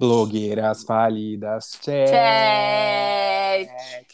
[0.00, 1.78] Blogueiras falidas.
[1.82, 2.08] Check.
[3.68, 4.08] Check.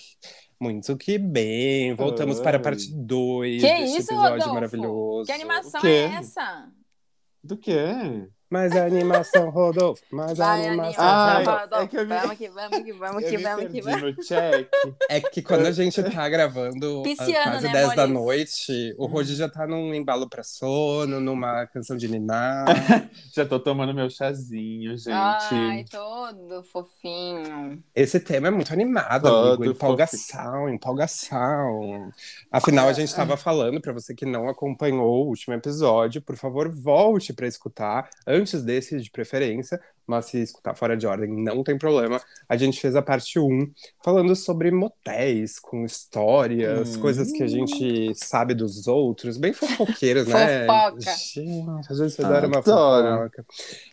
[0.61, 1.95] Muito que bem.
[1.95, 4.55] Voltamos para a parte 2 Que deste isso, episódio Rodolfo?
[4.55, 5.27] maravilhoso.
[5.27, 6.69] Que animação é essa?
[7.45, 8.27] Do quê?
[8.49, 10.03] Mais animação, Rodolfo.
[10.11, 11.05] Mais Vai, animação.
[11.05, 11.89] Ai, é Rodolfo.
[11.89, 14.27] que eu me- Vamos que vamos que vamos que vamos que vamos.
[14.27, 14.69] check.
[15.11, 19.07] É que quando a gente tá gravando às Pisciano, quase né, 10 da noite, o
[19.07, 22.67] Rodi já tá num embalo pra sono, numa canção de Ninar.
[23.35, 25.11] Já tô tomando meu chazinho, gente.
[25.13, 27.83] Ai, todo fofinho.
[27.95, 29.73] Esse tema é muito animado, Todo amigo.
[29.73, 32.11] Empolgação, empolgação.
[32.51, 36.69] Afinal, a gente estava falando, para você que não acompanhou o último episódio, por favor,
[36.71, 41.77] volte para escutar, antes desse de preferência, mas se escutar fora de ordem, não tem
[41.77, 42.21] problema.
[42.49, 43.73] A gente fez a parte 1,
[44.05, 47.01] falando sobre motéis, com histórias, Hum.
[47.01, 50.65] coisas que a gente sabe dos outros, bem fofoqueiras, né?
[50.67, 51.01] Fofoca.
[51.01, 53.17] Gente, a gente adora uma Adoro.
[53.25, 53.47] fofoca.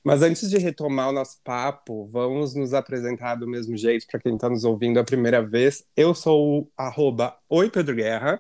[0.04, 4.36] Mas antes de retomar o nosso papo, vamos nos apresentar do mesmo jeito para quem
[4.36, 5.84] está nos ouvindo a primeira vez.
[5.98, 8.40] Eu sou o arroba Oi Pedro Guerra.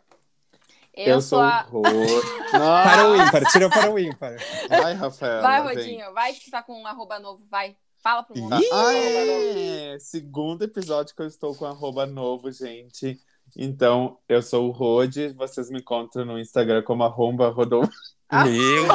[0.95, 1.67] Eu, sou sou a.
[1.71, 1.81] o
[2.51, 4.35] Para o ímpar, tira para o ímpar.
[4.69, 5.41] Vai, Rafael.
[5.41, 5.75] Vai, vem.
[5.75, 7.75] Rodinho, vai que tá com um arroba novo, vai.
[7.97, 8.53] Fala pro mundo.
[8.71, 9.97] Ah, é!
[9.99, 13.17] Segundo episódio que eu estou com arroba novo, gente.
[13.55, 15.29] Então, eu sou o Rode.
[15.29, 17.93] Vocês me encontram no Instagram como arroba Rodolfo.
[18.29, 18.45] Ah.
[18.45, 18.87] Meu.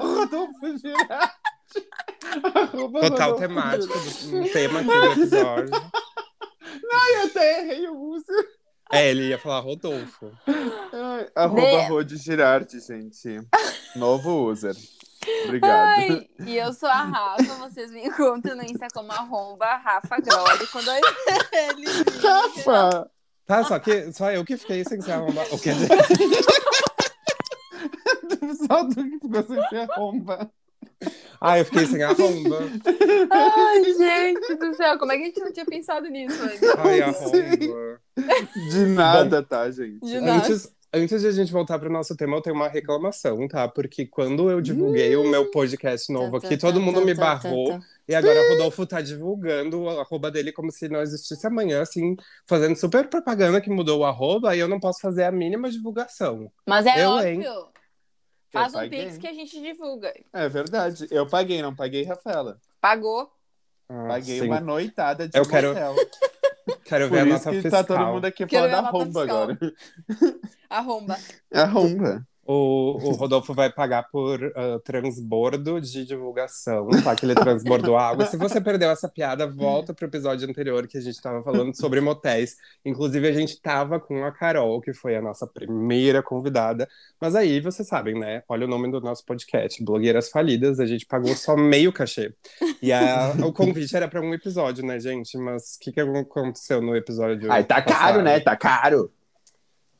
[0.00, 1.32] Rodolfo Girardi.
[2.54, 3.86] Arroba Total Girardi.
[3.86, 5.74] do um tema aqui do episódio.
[6.72, 8.26] Eu até errei o uso.
[8.92, 10.32] É, ele ia falar Rodolfo.
[11.34, 13.40] Arroba Ne- Rode Girardi, gente.
[13.96, 14.74] Novo user.
[15.44, 15.98] Obrigado.
[15.98, 20.66] Ai, e eu sou a Rafa, vocês me encontram no Insta como arroba Rafa Glória.
[20.72, 21.86] Quando ele
[22.22, 23.10] Rafa!
[23.46, 25.46] Tá, só que só eu que fiquei sem ser arrombar.
[25.52, 25.88] O dizer,
[28.66, 30.50] Só tu que ficou sem ser arromba.
[31.40, 32.58] Ah, eu fiquei sem arromba.
[33.30, 36.62] Ai, gente do céu, como é que a gente não tinha pensado nisso antes?
[36.78, 38.00] Ai, arromba.
[38.70, 40.00] De nada, tá, gente?
[40.00, 40.44] De nada.
[40.44, 43.66] Antes, antes de a gente voltar para o nosso tema, eu tenho uma reclamação, tá?
[43.68, 47.80] Porque quando eu divulguei o meu podcast novo aqui, todo mundo me barrou.
[48.08, 52.16] E agora o Rodolfo tá divulgando o arroba dele como se não existisse amanhã, assim,
[52.44, 56.50] fazendo super propaganda que mudou o arroba, e eu não posso fazer a mínima divulgação.
[56.66, 57.28] Mas é Eu, óbvio.
[57.28, 57.44] hein?
[58.52, 59.04] Faz Eu um paguei.
[59.04, 60.12] pix que a gente divulga.
[60.32, 61.06] É verdade.
[61.10, 62.58] Eu paguei, não paguei, Rafaela.
[62.80, 63.30] Pagou.
[63.88, 64.46] Ah, Paguei sim.
[64.46, 65.94] uma noitada de Eu quero motel.
[66.84, 67.84] Quero Por ver a isso nota que fiscal.
[67.84, 69.42] tá todo mundo aqui Quero falando a arromba fiscal.
[69.42, 69.58] agora.
[70.68, 71.18] Arromba.
[71.52, 72.26] Arromba.
[72.52, 77.14] O, o Rodolfo vai pagar por ah, transbordo de divulgação, tá?
[77.14, 78.26] Que ele transbordou água.
[78.26, 82.00] Se você perdeu essa piada, volta pro episódio anterior que a gente tava falando sobre
[82.00, 82.56] motéis.
[82.84, 86.88] Inclusive, a gente tava com a Carol, que foi a nossa primeira convidada.
[87.20, 88.42] Mas aí, vocês sabem, né?
[88.48, 90.80] Olha o nome do nosso podcast, Blogueiras Falidas.
[90.80, 92.34] A gente pagou só meio cachê.
[92.82, 95.38] E a- o convite era para um episódio, né, gente?
[95.38, 97.52] Mas o que, que aconteceu no episódio?
[97.52, 97.96] Ai, tá passado?
[97.96, 98.40] caro, né?
[98.40, 99.12] Tá caro.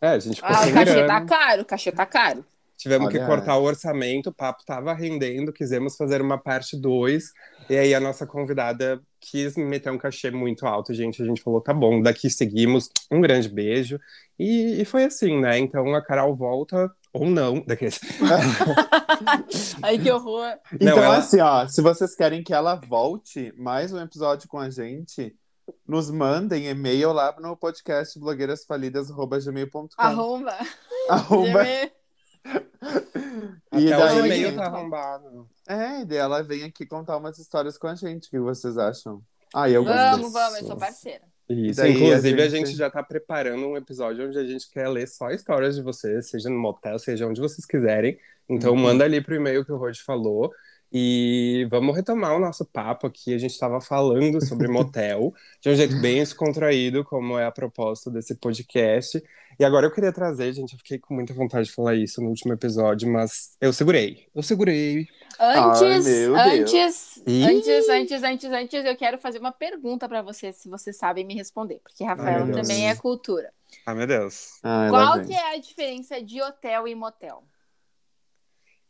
[0.00, 1.06] É, a gente ficou Ah, sem o cachê grana.
[1.08, 2.44] tá caro, o cachê tá caro.
[2.76, 3.20] Tivemos Olha.
[3.20, 7.24] que cortar o orçamento, o papo tava rendendo, quisemos fazer uma parte 2,
[7.68, 11.22] e aí a nossa convidada quis meter um cachê muito alto, gente.
[11.22, 14.00] A gente falou, tá bom, daqui seguimos, um grande beijo.
[14.38, 15.58] E, e foi assim, né?
[15.58, 18.00] Então a Carol volta, ou não, daqueles.
[19.82, 20.46] Ai, que horror.
[20.80, 24.58] Não, Então, ela- assim, ó, se vocês querem que ela volte mais um episódio com
[24.58, 25.34] a gente,
[25.86, 29.88] nos mandem e-mail lá no podcast blogueirasfalidas.gmail.com.
[29.96, 30.56] Arromba.
[31.08, 31.62] Arromba.
[33.72, 35.48] E Até o daí, e-mail tá arrombado.
[35.68, 38.26] é, e daí ela vem aqui contar umas histórias com a gente.
[38.28, 39.22] O que vocês acham?
[39.54, 39.84] Ah, eu.
[39.84, 41.22] Vamos, vamos, eu sou parceira.
[41.48, 42.66] Isso, daí inclusive a a gente...
[42.68, 46.28] gente- já tá preparando um episódio onde a gente quer ler só histórias de vocês,
[46.30, 48.18] seja no motel, seja onde vocês quiserem.
[48.48, 48.80] Então Uhum.
[48.80, 50.52] manda ali pro e-mail que o Rod falou.
[50.92, 53.34] E vamos retomar o nosso papo aqui.
[53.34, 58.10] A gente estava falando sobre motel de um jeito bem descontraído, como é a proposta
[58.10, 59.22] desse podcast.
[59.58, 62.28] E agora eu queria trazer, gente, eu fiquei com muita vontade de falar isso no
[62.30, 64.26] último episódio, mas eu segurei.
[64.34, 65.06] Eu segurei.
[65.38, 67.44] Antes, Ai, antes, Ih.
[67.44, 71.34] antes, antes, antes, antes, eu quero fazer uma pergunta pra vocês, se vocês sabem me
[71.34, 72.56] responder, porque Rafael Deus.
[72.56, 73.52] também é cultura.
[73.86, 74.58] Ah, meu Deus.
[74.64, 77.44] Ela Qual que é a diferença de hotel e motel?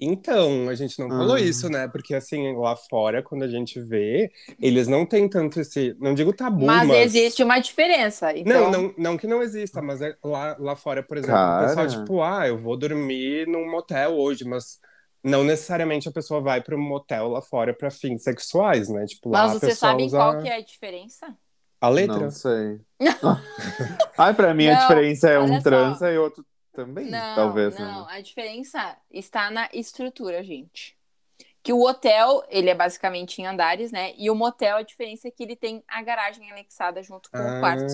[0.01, 1.41] Então, a gente não falou Ah.
[1.41, 1.87] isso, né?
[1.89, 4.31] Porque assim, lá fora, quando a gente vê,
[4.61, 5.95] eles não têm tanto esse.
[6.01, 7.15] Não digo tabu, mas, mas.
[7.15, 8.35] existe uma diferença.
[8.37, 11.65] Então, Não, não, não que não exista, mas é lá, lá fora, por exemplo, Cara.
[11.65, 14.79] o pessoal, tipo, ah, eu vou dormir num motel hoje, mas
[15.23, 19.05] não necessariamente a pessoa vai para um motel lá fora para fins sexuais, né?
[19.05, 21.27] Tipo, lá mas a vocês pessoa sabem usa qual que é a diferença?
[21.83, 22.19] a letra.
[22.21, 22.79] Não sei.
[24.19, 25.63] Ai, pra mim a Não, diferença é um só.
[25.63, 26.45] transa e outro
[26.85, 27.79] também, Não, talvez.
[27.79, 28.07] não.
[28.07, 28.13] Né?
[28.17, 30.97] A diferença está na estrutura, gente.
[31.63, 34.15] que o hotel, ele é basicamente em andares, né?
[34.17, 37.41] E o motel, a diferença é que ele tem a garagem anexada junto com o
[37.43, 37.85] Ah, quarto.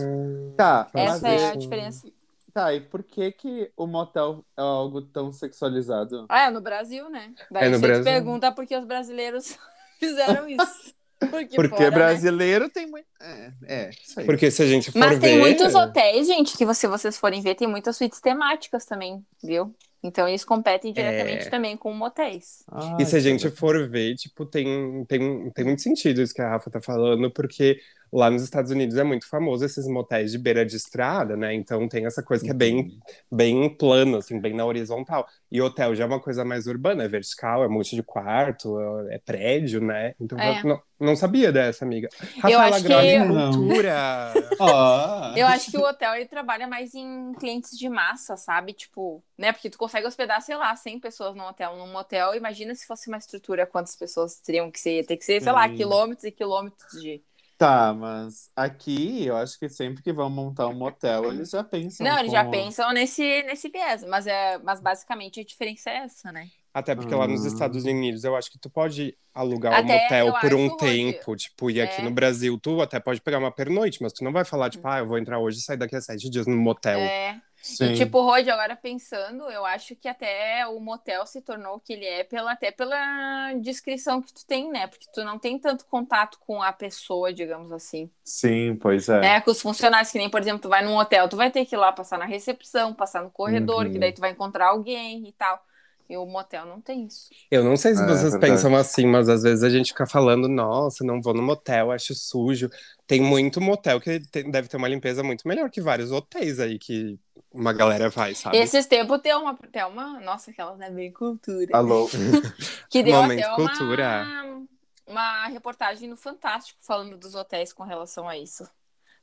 [0.57, 2.07] Tá, mas Essa é a diferença.
[2.55, 6.27] Tá, e por que que o motel é algo tão sexualizado?
[6.29, 7.35] Ah, é no Brasil, né?
[7.51, 8.05] Daí É no você Brasil.
[8.05, 9.59] pergunta por que os brasileiros
[9.99, 10.95] fizeram isso.
[11.19, 11.97] Porque, Porque fora, né?
[11.97, 13.07] brasileiro tem muito...
[13.21, 14.27] É, é, isso aí.
[14.27, 15.41] Porque se a gente for Mas tem ver...
[15.41, 19.75] muitos hotéis, gente, que se vocês forem ver, tem muitas suítes temáticas também, viu?
[20.03, 21.51] Então eles competem diretamente É.
[21.51, 22.63] também com motéis.
[22.71, 26.35] Ah, E se a é gente for ver, tipo, tem, tem, tem muito sentido isso
[26.35, 27.81] que a Rafa tá falando, porque
[28.17, 31.53] lá nos Estados Unidos é muito famoso esses motéis de beira de estrada, né?
[31.55, 32.99] Então tem essa coisa que é bem,
[33.31, 35.27] bem plano, assim, bem na horizontal.
[35.53, 38.79] E hotel já é uma coisa mais urbana, é vertical, é monte de quarto,
[39.11, 40.15] é prédio, né?
[40.21, 40.61] Então É.
[40.61, 42.09] eu não, não sabia dessa, amiga.
[42.21, 43.53] Eu Rafaela acho que- Grande Não.
[43.53, 44.33] Cultura!
[44.59, 45.35] Ah.
[45.37, 48.73] Eu acho que o hotel ele trabalha mais em clientes de massa, sabe?
[48.73, 49.53] Tipo, né?
[49.53, 51.77] Porque tu consegue hospedar, sei lá, 100 pessoas num hotel.
[51.77, 55.05] Num motel, imagina se fosse uma estrutura, quantas pessoas teriam que ser?
[55.05, 57.23] Tem que ser, sei lá, quilômetros e quilômetros de.
[57.59, 62.07] Tá, mas aqui eu acho que sempre que vão montar um motel, eles já pensam.
[62.07, 66.31] Não, eles já pensam nesse, nesse viés, mas, é, mas basicamente a diferença é essa,
[66.31, 66.49] né?
[66.75, 67.47] Até porque lá nos.
[67.47, 71.35] Estados Unidos eu acho que tu pode alugar um Até motel eu por um tempo,
[71.35, 72.05] tipo, e aqui é.
[72.05, 74.99] no Brasil tu até pode pegar uma pernoite, mas tu não vai falar, tipo, ah,
[74.99, 76.99] eu vou entrar hoje e sair daqui a sete dias no motel.
[76.99, 77.41] É.
[77.67, 77.93] Sim.
[77.93, 81.93] E tipo, Rod, agora pensando, eu acho que até o motel se tornou o que
[81.95, 84.87] ele é pela, até pela descrição que tu tem, né?
[84.87, 88.11] Porque tu não tem tanto contato com a pessoa, digamos assim.
[88.25, 89.21] Sim, pois é.
[89.21, 89.41] né?
[89.41, 91.75] Com os funcionários, que nem, por exemplo, tu vai num hotel, tu vai ter que
[91.75, 93.93] ir lá passar na recepção, passar no corredor, Uhum.
[93.93, 95.61] que daí tu vai encontrar alguém e tal.
[96.09, 97.29] E o motel não tem isso.
[97.51, 98.53] Eu não sei se É, vocês verdade.
[98.53, 102.15] pensam assim, mas às vezes a gente fica falando, nossa, não vou no motel, acho
[102.15, 102.71] sujo.
[103.07, 106.79] Tem muito motel que tem- deve ter uma limpeza muito melhor que vários hotéis aí
[106.79, 107.19] que
[107.53, 108.57] uma galera vai, sabe?
[108.59, 110.21] Esses tempos tem uma, tem uma.
[110.21, 111.77] Nossa, aquelas né, bem cultura.
[111.77, 112.09] Alô?
[112.91, 114.25] Que deu Momento até cultura.
[114.25, 114.67] uma,
[115.07, 118.69] uma reportagem no Fantástico falando dos hotéis com relação a isso.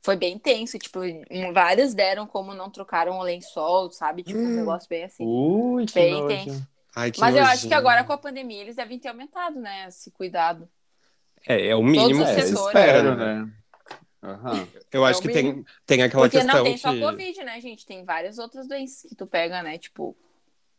[0.02, 1.00] Foi bem tenso, tipo,
[1.54, 4.22] vários deram como não trocaram o lençol, sabe?
[4.22, 5.24] Tipo, um negócio bem assim.
[5.24, 6.28] Ui, que Bem nojo.
[6.28, 6.68] tenso.
[6.96, 7.68] Ai, que Mas eu acho nojinho.
[7.68, 9.86] que agora com a pandemia eles devem ter aumentado, né?
[9.88, 10.68] Esse cuidado.
[11.46, 13.42] É, é o mínimo que se espera, Espero, né?
[13.42, 13.52] né?
[14.22, 14.68] Aham.
[14.90, 15.64] Eu É acho que mínimo.
[15.86, 17.00] tem, tem aquela Porque questão não tem só que...
[17.00, 17.84] Covid, né, gente?
[17.84, 19.76] Tem várias outras doenças que tu pega, né?
[19.76, 20.16] Tipo,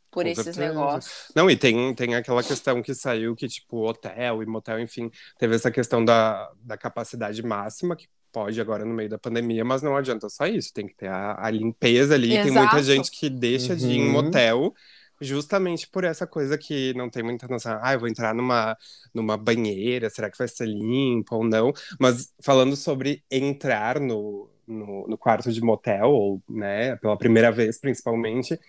[0.10, 0.68] por Com esses certeza.
[0.68, 1.32] negócios.
[1.36, 5.54] Não, e tem, tem aquela questão que saiu que, tipo, hotel e motel, enfim, teve
[5.56, 9.96] essa questão da, da capacidade máxima, que pode agora no meio da pandemia, mas não
[9.96, 12.30] adianta só isso, tem que ter a, a limpeza ali.
[12.30, 12.84] Tem muita Exato.
[12.84, 14.12] gente que deixa de ir em Uhum.
[14.12, 14.74] motel
[15.22, 17.80] justamente por essa coisa que não tem muita noção.
[17.82, 18.78] Ah, eu vou entrar numa,
[19.14, 21.74] numa banheira, será que vai ser limpa ou não?
[22.00, 27.80] Mas falando sobre entrar no, no, no quarto de motel, ou, né, pela primeira vez
[27.80, 28.60] principalmente,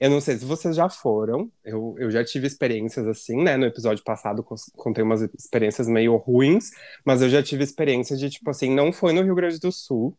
[0.00, 3.56] eu não sei se vocês já foram, eu, eu já tive experiências assim, né?
[3.56, 4.44] No episódio passado
[4.76, 6.70] contei umas experiências meio ruins,
[7.04, 10.16] mas eu já tive experiência de, tipo assim, não foi no Rio Grande do Sul,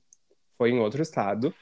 [0.58, 1.54] foi em outro estado,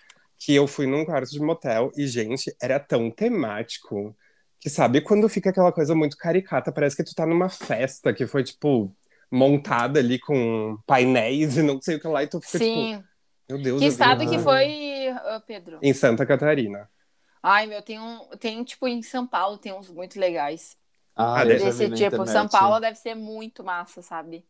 [0.43, 4.15] que eu fui num quarto de motel e, gente, era tão temático
[4.59, 8.25] que, sabe, quando fica aquela coisa muito caricata, parece que tu tá numa festa que
[8.25, 8.91] foi, tipo,
[9.31, 13.03] montada ali com painéis e não sei o que lá, e tu fica, tipo, Sim.
[13.47, 13.79] meu Deus.
[13.79, 15.13] Que eu estado que foi,
[15.45, 15.77] Pedro?
[15.81, 16.89] Em Santa Catarina.
[17.43, 18.27] Ai, meu, tem um.
[18.39, 20.75] Tem, tipo, em São Paulo tem uns muito legais.
[21.15, 22.25] Ah, Ah, Desse tipo.
[22.25, 24.43] São Paulo deve ser muito massa, sabe?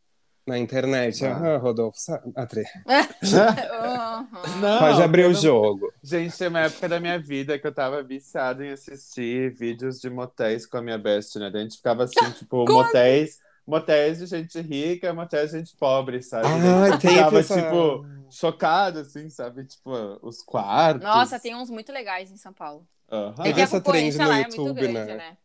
[0.46, 1.24] Na internet.
[1.24, 1.36] Ah.
[1.36, 1.98] Aham, Rodolfo.
[2.00, 2.64] sa- Ah, tre-
[3.22, 4.26] Aham.
[4.60, 5.92] Não, Pode abrir o jogo.
[6.02, 10.10] Gente, tem uma época da minha vida que eu tava viciado em assistir vídeos de
[10.10, 11.50] motéis com a minha best, né?
[11.54, 16.46] A gente ficava assim, tipo, motéis, motéis de gente rica, motéis de gente pobre, sabe?
[16.46, 19.64] Ah, a gente tem ficava, essa- tipo, chocado, assim, sabe?
[19.64, 21.02] Tipo, os quartos.
[21.04, 22.84] Nossa, tem uns muito legais em São Paulo.
[23.10, 23.34] Aham.
[23.42, 25.04] Tem É que essa trend no lá é YouTube, grande, né?
[25.16, 25.36] né?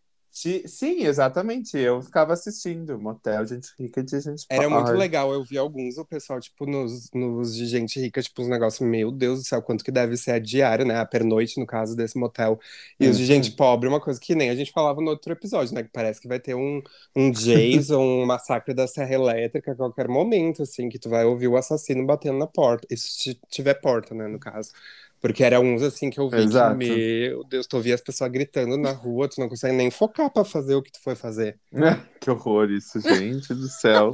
[0.42, 1.78] Ti- Sim, exatamente.
[1.78, 4.96] Eu ficava assistindo motel, gente rica de gente Era muito pobre.
[4.96, 8.80] legal, eu vi alguns, o pessoal, tipo, nos, nos de gente rica, tipo, uns negócios,
[8.88, 10.96] meu Deus do céu, quanto que deve ser a diária, né?
[10.98, 12.58] A pernoite, no caso desse motel.
[12.98, 13.26] E os de Uhum.
[13.26, 15.84] gente pobre, uma coisa que nem a gente falava no outro episódio, né?
[15.84, 16.82] Que parece que vai ter um,
[17.14, 21.50] um Jason, um massacre da Serra Elétrica a qualquer momento, assim, que tu vai ouvir
[21.50, 22.88] o assassino batendo na porta.
[22.90, 24.72] Isso se tiver porta, né, no caso.
[25.20, 26.78] Porque era uns assim que eu vi Exato.
[26.78, 30.30] que, meu Deus, tu ouvia as pessoas gritando na rua, tu não consegue nem focar
[30.32, 31.60] pra fazer o que tu foi fazer.
[32.22, 34.12] que horror isso, gente do céu.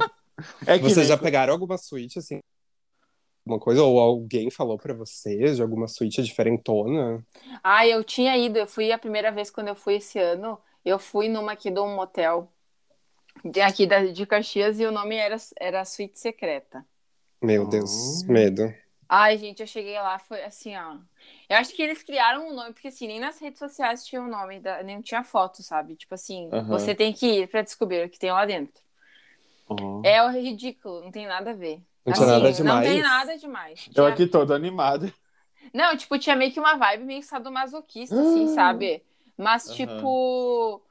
[0.66, 2.38] É que Vocês nem- já pegaram alguma suíte, assim?
[3.46, 3.82] Alguma coisa?
[3.82, 7.22] Ou alguém falou pra vocês de alguma suíte diferentona?
[7.62, 10.98] Ah, eu tinha ido, eu fui a primeira vez quando eu fui esse ano, eu
[10.98, 12.50] fui numa aqui de um motel
[13.44, 16.84] de, aqui da, de Caxias e o nome era, era Suíte Secreta.
[17.42, 18.32] Meu Deus, Oh.
[18.32, 18.72] medo.
[19.08, 20.96] Ai, gente, eu cheguei lá, foi assim, ó.
[21.48, 24.24] Eu acho que eles criaram um nome, porque assim, nem nas redes sociais tinha o
[24.24, 25.94] um nome, da, nem tinha foto, sabe?
[25.96, 26.68] Tipo assim, Aham.
[26.68, 28.82] você tem que ir pra descobrir o que tem lá dentro.
[29.68, 30.02] Oh.
[30.04, 31.80] É o ridículo, não tem nada a ver.
[32.04, 32.86] Não tinha Assim, nada demais.
[32.86, 33.86] Não tem nada demais.
[33.88, 35.12] Eu Tinha- aqui todo animado.
[35.72, 39.02] Não, tipo, tinha meio que uma vibe meio sadomasoquista, assim, sabe?
[39.36, 40.83] Mas, tipo, ah,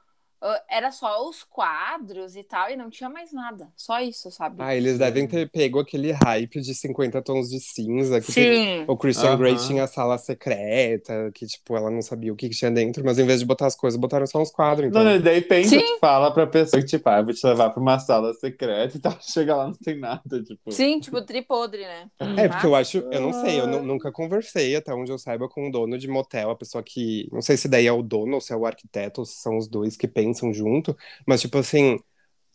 [0.68, 3.68] era só os quadros e tal, e não tinha mais nada.
[3.76, 4.56] Só isso, sabe?
[4.58, 8.20] Ah, eles devem ter pego aquele hype de 50 tons de cinza.
[8.20, 8.84] Que tem- Sim.
[8.88, 9.38] O Christian Aham.
[9.38, 13.04] Grey tinha a sala secreta, que, tipo, ela não sabia o que, que tinha dentro,
[13.04, 14.88] mas em vez de botar as coisas, botaram só uns quadros.
[14.88, 15.02] Então...
[15.02, 15.80] Não, daí pensa, Sim.
[15.80, 18.96] tu fala pra pessoa que, tipo, ah, eu vou te levar pra uma sala secreta
[18.96, 19.16] e tal.
[19.22, 20.70] Chega lá, não tem nada, tipo.
[20.70, 22.08] Sim, tipo, tripodre, né?
[22.36, 23.68] É, porque eu acho, eu não sei, eu Ah.
[23.68, 27.28] nu- nunca conversei, até onde eu saiba, com o dono de motel, a pessoa que.
[27.32, 29.56] Não sei se daí é o dono ou se é o arquiteto, ou se são
[29.56, 31.98] os dois que pensam junto, mas, tipo assim,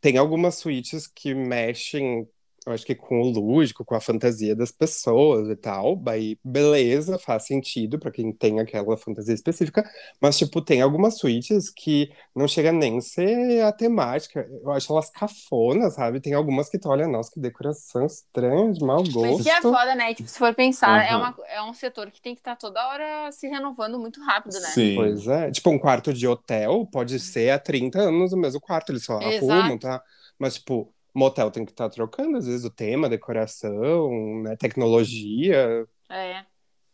[0.02, 2.28] tem algumas suítes que mexem,
[2.66, 6.01] eu acho que com o lúdico, com a fantasia das pessoas e tal.
[6.08, 9.84] Aí, beleza, faz sentido pra quem tem aquela fantasia específica,
[10.22, 14.48] mas, tipo, tem algumas suítes que não chega nem a ser a temática.
[14.63, 16.20] Eu acho elas cafonas, sabe?
[16.20, 19.22] Tem algumas que tu olha, nossa, que decoração estranha, de mau gosto.
[19.22, 20.13] Mas que é foda, né?
[20.13, 21.34] Tipo, se for pensar, é, Aham.
[21.38, 24.70] uma, é um setor que tem que estar toda hora se renovando muito rápido, né?
[24.70, 24.96] Sim.
[24.96, 25.51] Pois é.
[25.51, 29.20] Tipo, um quarto de hotel pode ser há 30 anos o mesmo quarto, eles só
[29.20, 29.51] Exato.
[29.51, 30.01] arrumam, tá?
[30.38, 34.56] Mas, tipo, motel tem que estar trocando, às vezes, o tema, decoração, né?
[34.58, 35.88] Tecnologia.
[36.10, 36.46] É.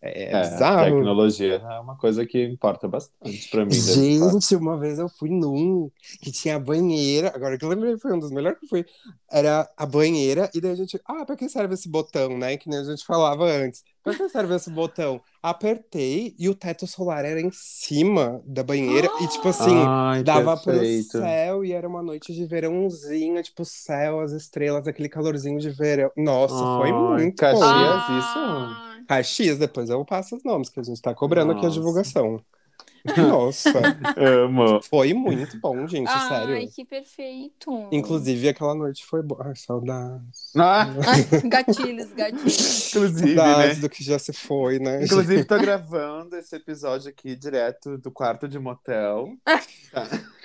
[0.01, 0.85] É, É, bizarro.
[0.85, 3.71] tecnologia é uma coisa que importa bastante pra mim.
[3.71, 5.89] Gente, uma vez eu fui num
[6.21, 7.31] que tinha a banheira.
[7.33, 8.85] Agora que eu lembrei, foi um dos melhores que eu fui.
[9.31, 10.99] Era a banheira, e daí a gente.
[11.05, 12.55] Ah, pra que serve esse botão, né?
[12.57, 13.83] Que nem a gente falava antes.
[14.03, 15.19] Pra que serve esse botão?
[15.41, 19.09] Apertei e o teto solar era em cima da banheira.
[19.19, 21.17] E, tipo assim, Ai, dava pro perfeito.
[21.17, 25.71] céu e era uma noite de verãozinho, tipo, o céu, as estrelas, aquele calorzinho de
[25.71, 26.11] verão.
[26.15, 27.63] Nossa, foi Ai, muito Caxias.
[28.35, 28.94] bom.
[29.07, 31.79] Ah, Caxias, depois eu passo os nomes, que a gente tá cobrando aqui a Nossa.
[31.79, 32.43] divulgação.
[33.17, 33.71] Nossa,
[34.17, 34.81] Amo.
[34.81, 36.71] foi muito bom, gente, Ai, sério.
[36.71, 37.87] que perfeito.
[37.91, 39.47] Inclusive, aquela noite foi boa.
[39.47, 40.51] Ai, saudades.
[40.55, 42.87] Ah, Ai, gatilhos, gatilhos.
[42.89, 43.81] inclusive, Saudades né?
[43.81, 45.03] do que já se foi, né?
[45.03, 49.29] Inclusive, tô gravando esse episódio aqui direto do quarto de motel.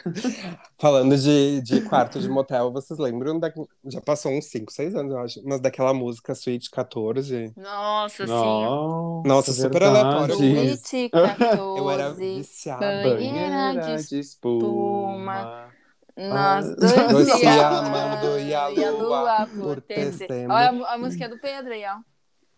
[0.78, 3.38] Falando de, de quarto de motel, vocês lembram?
[3.38, 3.52] Da...
[3.86, 5.40] Já passou uns 5, 6 anos, eu acho.
[5.44, 7.52] Mas daquela música Suite 14.
[7.56, 8.32] Nossa, sim.
[8.32, 9.98] Nossa, Nossa, super verdade.
[9.98, 10.36] aleatório.
[10.36, 11.78] Suíte 14.
[11.78, 12.14] Eu era
[12.50, 12.80] viciada.
[13.02, 15.70] banheira de espuma.
[16.16, 20.52] Nós Ah, dois dois se se amando amando e a lua por dezembro.
[20.54, 21.98] Olha a, a música do Pedro aí, ó.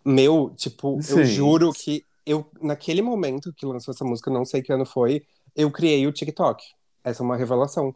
[0.04, 1.24] Meu, tipo, eu Sim.
[1.24, 5.22] juro que eu, naquele momento que lançou essa música, não sei que ano foi,
[5.54, 6.64] eu criei o TikTok.
[7.04, 7.94] Essa é uma revelação.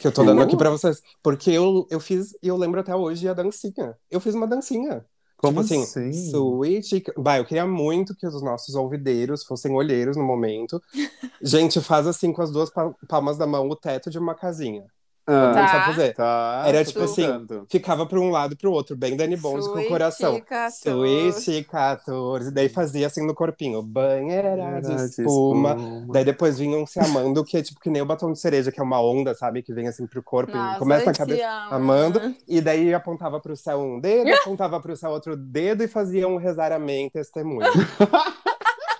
[0.00, 1.02] Que eu tô dando aqui pra vocês.
[1.22, 3.96] Porque eu, eu fiz, e eu lembro até hoje, a dancinha.
[4.10, 5.04] Eu fiz uma dancinha.
[5.44, 6.10] Como tipo assim, assim?
[6.10, 7.04] Sweet.
[7.18, 10.82] Bah, eu queria muito que os nossos ouvideiros fossem olheiros no momento.
[11.42, 14.84] Gente, faz assim com as duas pa- palmas da mão o teto de uma casinha.
[15.26, 15.68] Ah, Não Tá.
[15.68, 16.14] sabe fazer.
[16.14, 17.46] Tá, Era tipo assim.
[17.70, 20.40] Ficava para um lado e pro outro, bem Dani Bond com o coração.
[20.40, 20.80] 14.
[20.82, 22.50] Suíte 14.
[22.52, 25.74] Daí fazia assim no corpinho, banheira de de espuma.
[25.76, 26.12] espuma.
[26.12, 28.80] Daí depois vinham se amando, que é tipo que nem o batom de cereja, que
[28.80, 29.62] é uma onda, sabe?
[29.62, 32.18] Que vem assim pro corpo Nós e começa na se cabeça amando.
[32.20, 32.36] amando.
[32.46, 36.36] E daí apontava pro céu um dedo, apontava pro céu outro dedo e fazia um
[36.36, 37.60] rezar amém testemunho.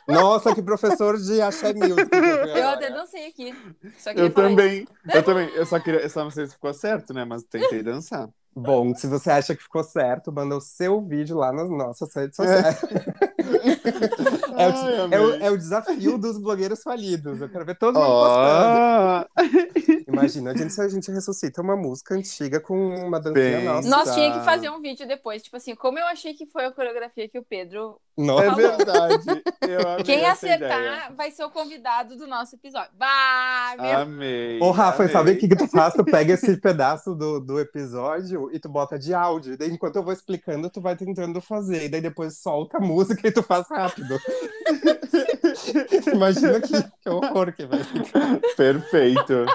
[0.07, 2.09] Nossa, que professor de axé music.
[2.13, 3.55] eu até dancei aqui.
[3.75, 4.35] Eu falar isso.
[4.35, 5.49] também, eu também.
[5.55, 7.25] Eu só queria, eu só não sei se ficou certo, né?
[7.25, 8.29] Mas tentei dançar.
[8.57, 12.37] Bom, se você acha que ficou certo, manda o seu vídeo lá nas nossas redes
[12.37, 12.85] sociais.
[12.85, 12.89] É,
[14.57, 17.41] o, Ai, é o- é o desafio dos blogueiros falidos.
[17.41, 19.27] Eu quero ver todo mundo postando.
[19.37, 23.89] Ó, Imagina, gente, se a gente ressuscita uma música antiga com uma dancinha Bem- nossa.
[23.89, 26.73] Nós tinha que fazer um vídeo depois, tipo assim, como eu achei que foi a
[26.73, 27.99] coreografia que o Pedro.
[28.17, 28.45] Nossa.
[28.45, 29.25] é verdade.
[30.05, 31.13] Quem acertar ideia.
[31.17, 32.91] vai ser o convidado do nosso episódio.
[32.97, 33.99] Vai, meu.
[33.99, 34.61] Amei.
[34.61, 35.13] Ô, Rafa, amei.
[35.13, 35.95] sabe o que, que tu faz?
[35.95, 39.59] Tu pega esse pedaço do, do episódio e tu bota de áudio.
[39.59, 41.85] Daí, enquanto eu vou explicando, tu vai tentando fazer.
[41.85, 44.17] E daí depois solta a música e tu faz rápido.
[46.13, 48.41] Imagina que, que horror que vai ficar.
[48.57, 49.47] Perfeito.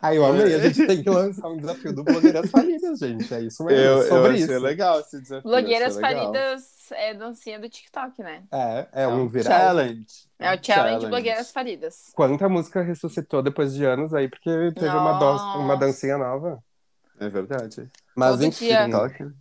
[0.00, 0.54] Ai, eu amei.
[0.54, 3.32] A gente tem que lançar um desafio do Blogueiras Falidas, gente.
[3.34, 3.80] É isso mesmo.
[3.80, 4.58] Eu, eu sobre achei isso.
[4.58, 5.50] legal esse desafio.
[5.50, 8.42] Blogueiras falidas é dancinha do TikTok, né?
[8.52, 9.58] É, é É um um viral.
[9.58, 10.06] challenge.
[10.38, 12.12] É o challenge, blogueiras falidas.
[12.14, 15.58] Quanta música ressuscitou depois de anos aí, porque teve uma, do...
[15.58, 16.62] Uma dancinha nova.
[17.18, 17.88] É verdade.
[18.14, 18.66] Mas Todo enfim.
[18.66, 18.84] dia.
[18.84, 19.32] TikTok.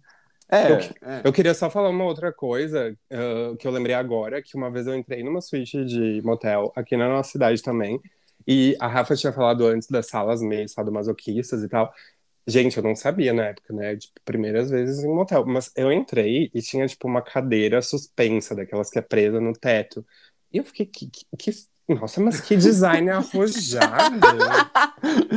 [0.50, 0.78] É, Eu-
[1.10, 1.22] é.
[1.24, 4.86] Eu queria só falar uma outra coisa ah, que eu lembrei agora, que uma vez
[4.88, 8.00] eu entrei numa suíte de motel aqui na nossa cidade também,
[8.48, 11.92] e a Rafa tinha falado antes das salas meio sadomasoquistas e tal.
[12.48, 13.96] Gente, eu não sabia na época, né?
[13.98, 15.44] Tipo, primeiras vezes em motel.
[15.48, 20.06] Mas eu entrei e tinha, tipo, uma cadeira suspensa, daquelas que é presa no teto.
[20.54, 21.52] E eu fiquei, que, que, que...
[21.90, 24.20] Nossa, mas que design arrojado!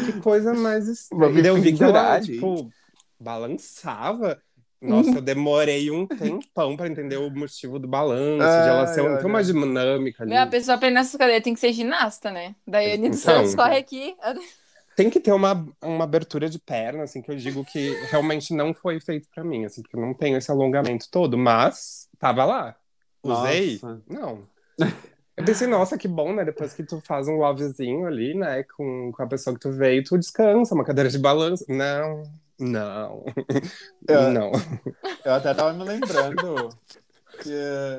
[0.04, 1.46] que coisa mais estranha.
[1.46, 2.70] Eu vi que ela, tipo,
[3.18, 4.42] balançava.
[4.80, 9.16] Nossa, eu demorei um tempão pra entender o motivo do balanço, de ela ser um,
[9.16, 10.30] tem uma dinâmica ali.
[10.30, 12.54] Meu, a pessoa aprendendo nessa cadeira tem que ser ginasta, né?
[12.66, 13.18] Daí a Anitta Então.
[13.18, 14.14] Santos corre aqui.
[14.98, 18.74] Tem que ter uma, uma abertura de perna, assim, que eu digo que realmente não
[18.74, 22.74] foi feito pra mim, assim, porque eu não tenho esse alongamento todo, mas tava lá.
[23.22, 23.78] Usei?
[23.80, 24.02] Nossa.
[24.08, 24.42] Não.
[25.36, 26.44] Eu pensei, nossa, que bom, né?
[26.44, 30.02] Depois que tu faz um lovezinho ali, né, com, com a pessoa que tu veio,
[30.02, 31.64] tu descansa, uma cadeira de balanço.
[31.68, 32.24] Não,
[32.58, 33.24] não,
[34.08, 34.52] Eu- não.
[35.24, 36.70] Eu até tava me lembrando
[37.42, 37.50] que,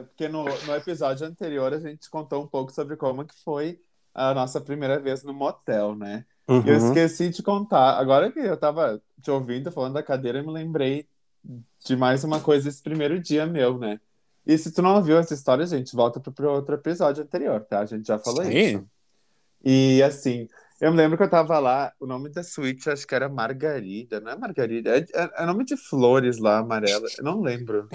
[0.09, 3.79] porque no, no episódio anterior a gente contou um pouco sobre como que foi
[4.13, 6.25] a nossa primeira vez no motel, né?
[6.47, 6.75] E eu Uhum.
[6.75, 7.97] esqueci de contar.
[7.99, 11.07] Agora que eu tava te ouvindo falando da cadeira, eu me lembrei
[11.85, 13.99] de mais uma coisa esse primeiro dia meu, né?
[14.45, 17.79] E se tu não ouviu essa história, gente, volta pro, pro outro episódio anterior, tá?
[17.81, 18.49] A gente já falou Sim.
[18.57, 18.85] isso.
[19.63, 20.47] E assim,
[20.81, 24.19] eu me lembro que eu tava lá, o nome da suíte acho que era Margarida,
[24.19, 24.97] não é Margarida?
[24.97, 27.07] É, é, é nome de flores lá, amarela.
[27.17, 27.87] Eu não lembro.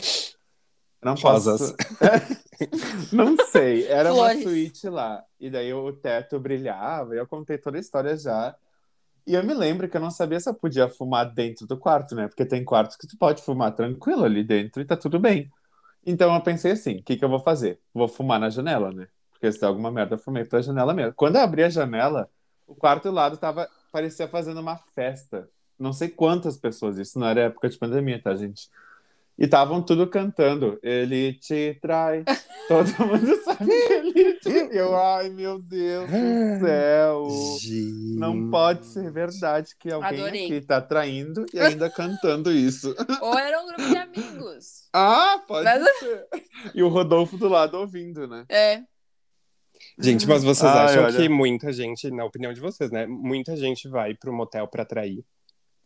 [1.02, 1.50] Não posso.
[1.50, 1.74] Rosas.
[3.12, 4.42] Não sei, era uma Flores.
[4.42, 5.22] suíte lá.
[5.38, 8.56] E daí o teto brilhava, e eu contei toda a história já.
[9.26, 12.14] E eu me lembro que eu não sabia se eu podia fumar dentro do quarto,
[12.14, 12.28] né?
[12.28, 15.50] Porque tem quartos que tu pode fumar tranquilo ali dentro e tá tudo bem.
[16.06, 17.80] Então eu pensei assim, o que que eu vou fazer?
[17.92, 19.08] Vou fumar na janela, né?
[19.32, 21.14] Porque se der alguma merda, eu fumei pela janela mesmo.
[21.14, 22.28] Quando eu abri a janela,
[22.66, 25.48] o quarto do lado tava, parecia fazendo uma festa.
[25.78, 28.68] Não sei quantas pessoas, isso não era época de pandemia, tá, gente?
[29.36, 30.78] E estavam tudo cantando.
[30.80, 32.24] Ele te trai.
[32.68, 34.48] Todo mundo sabe que ele te...
[34.70, 37.28] Eu, ai, meu Deus do céu.
[38.16, 40.44] Não pode ser verdade que alguém Adorei.
[40.44, 42.94] aqui tá traindo e ainda cantando isso.
[43.20, 44.88] Ou era um grupo de amigos.
[44.92, 46.26] Ah, pode Mas- ser.
[46.72, 48.44] E o Rodolfo do lado ouvindo, né?
[48.48, 48.82] É.
[49.98, 51.16] Gente, mas vocês Ai, acham olha.
[51.16, 53.06] que muita gente, na opinião de vocês, né?
[53.06, 55.24] Muita gente vai pro motel pra trair.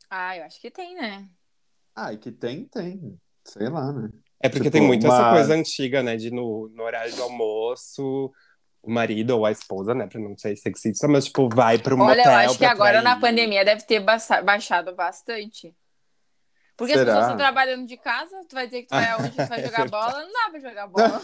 [0.09, 1.29] Ah, eu acho que tem, né?
[1.95, 3.19] Ah, e que tem, tem.
[3.45, 4.09] Sei lá, né?
[4.41, 6.17] É porque Tipo, tem muito essa mas- coisa antiga, né?
[6.17, 8.33] De no, no horário do almoço,
[8.83, 10.07] o marido ou a esposa, né?
[10.07, 12.33] Pra não ser sexista, mas tipo, vai pro Olha, motel.
[12.33, 13.05] eu acho que agora trair.
[13.05, 15.75] na pandemia deve ter baixa- baixado bastante.
[16.79, 17.07] Porque as Será?
[17.13, 19.67] pessoas estão trabalhando de casa, tu vai dizer que tu vai aonde tu vai É
[19.67, 19.91] jogar verdade.
[19.91, 21.23] bola, não dá pra jogar bola.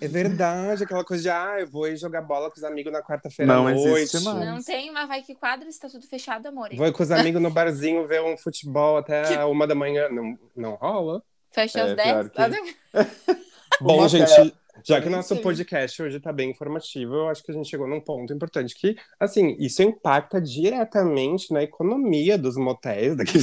[0.00, 3.52] É verdade, aquela coisa de, ah, eu vou jogar bola com os amigos na quarta-feira
[3.52, 3.80] à Não noite.
[3.88, 4.46] existe mais.
[4.46, 6.70] Não tem, mas vai que quadra está tudo fechado, amor.
[6.74, 10.08] Vou com os amigos no barzinho ver um futebol até uma da manhã.
[10.08, 11.22] Não, não rola.
[11.50, 12.30] Fecha É, às 10.
[12.30, 12.50] pior
[13.80, 14.08] Bom, motel.
[14.08, 15.42] gente, já que nem nosso sei.
[15.42, 18.96] podcast hoje tá bem informativo, eu acho que a gente chegou num ponto importante que,
[19.18, 23.38] assim, isso impacta diretamente na economia dos motéis daqui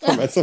[0.00, 0.40] começa...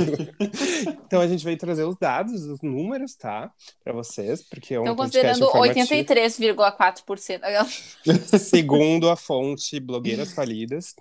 [1.05, 3.51] Então a gente veio trazer os dados, os números, tá?
[3.83, 5.93] Pra vocês, porque é um Estão considerando informativo.
[5.93, 8.39] 83,4%.
[8.39, 10.95] Segundo a fonte Blogueiras Falidas.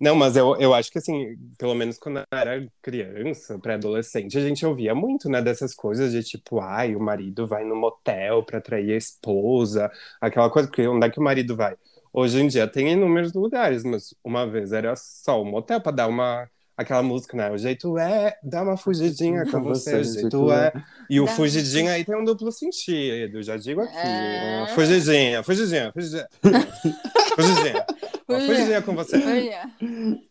[0.00, 4.40] Não, mas eu, eu acho que, assim, pelo menos quando eu era criança, pré-adolescente, a
[4.40, 8.60] gente ouvia muito, né, dessas coisas de tipo, ai, o marido vai no motel pra
[8.86, 11.76] atrair a esposa, aquela coisa, porque onde é que o marido vai?
[12.12, 16.08] Hoje em dia tem inúmeros lugares, mas uma vez era só o motel pra dar
[16.08, 16.48] uma.
[16.78, 17.50] Aquela música, né?
[17.50, 20.70] O jeito é dar uma fugidinha com você, o jeito é.
[21.08, 23.96] E o Dá- fugidinha aí tem um duplo sentido, já digo aqui.
[23.96, 24.66] É.
[24.74, 26.28] Fugidinha, fugidinha, fugidinha.
[27.34, 27.86] fugidinha.
[28.28, 29.16] Uma fugidinha com você.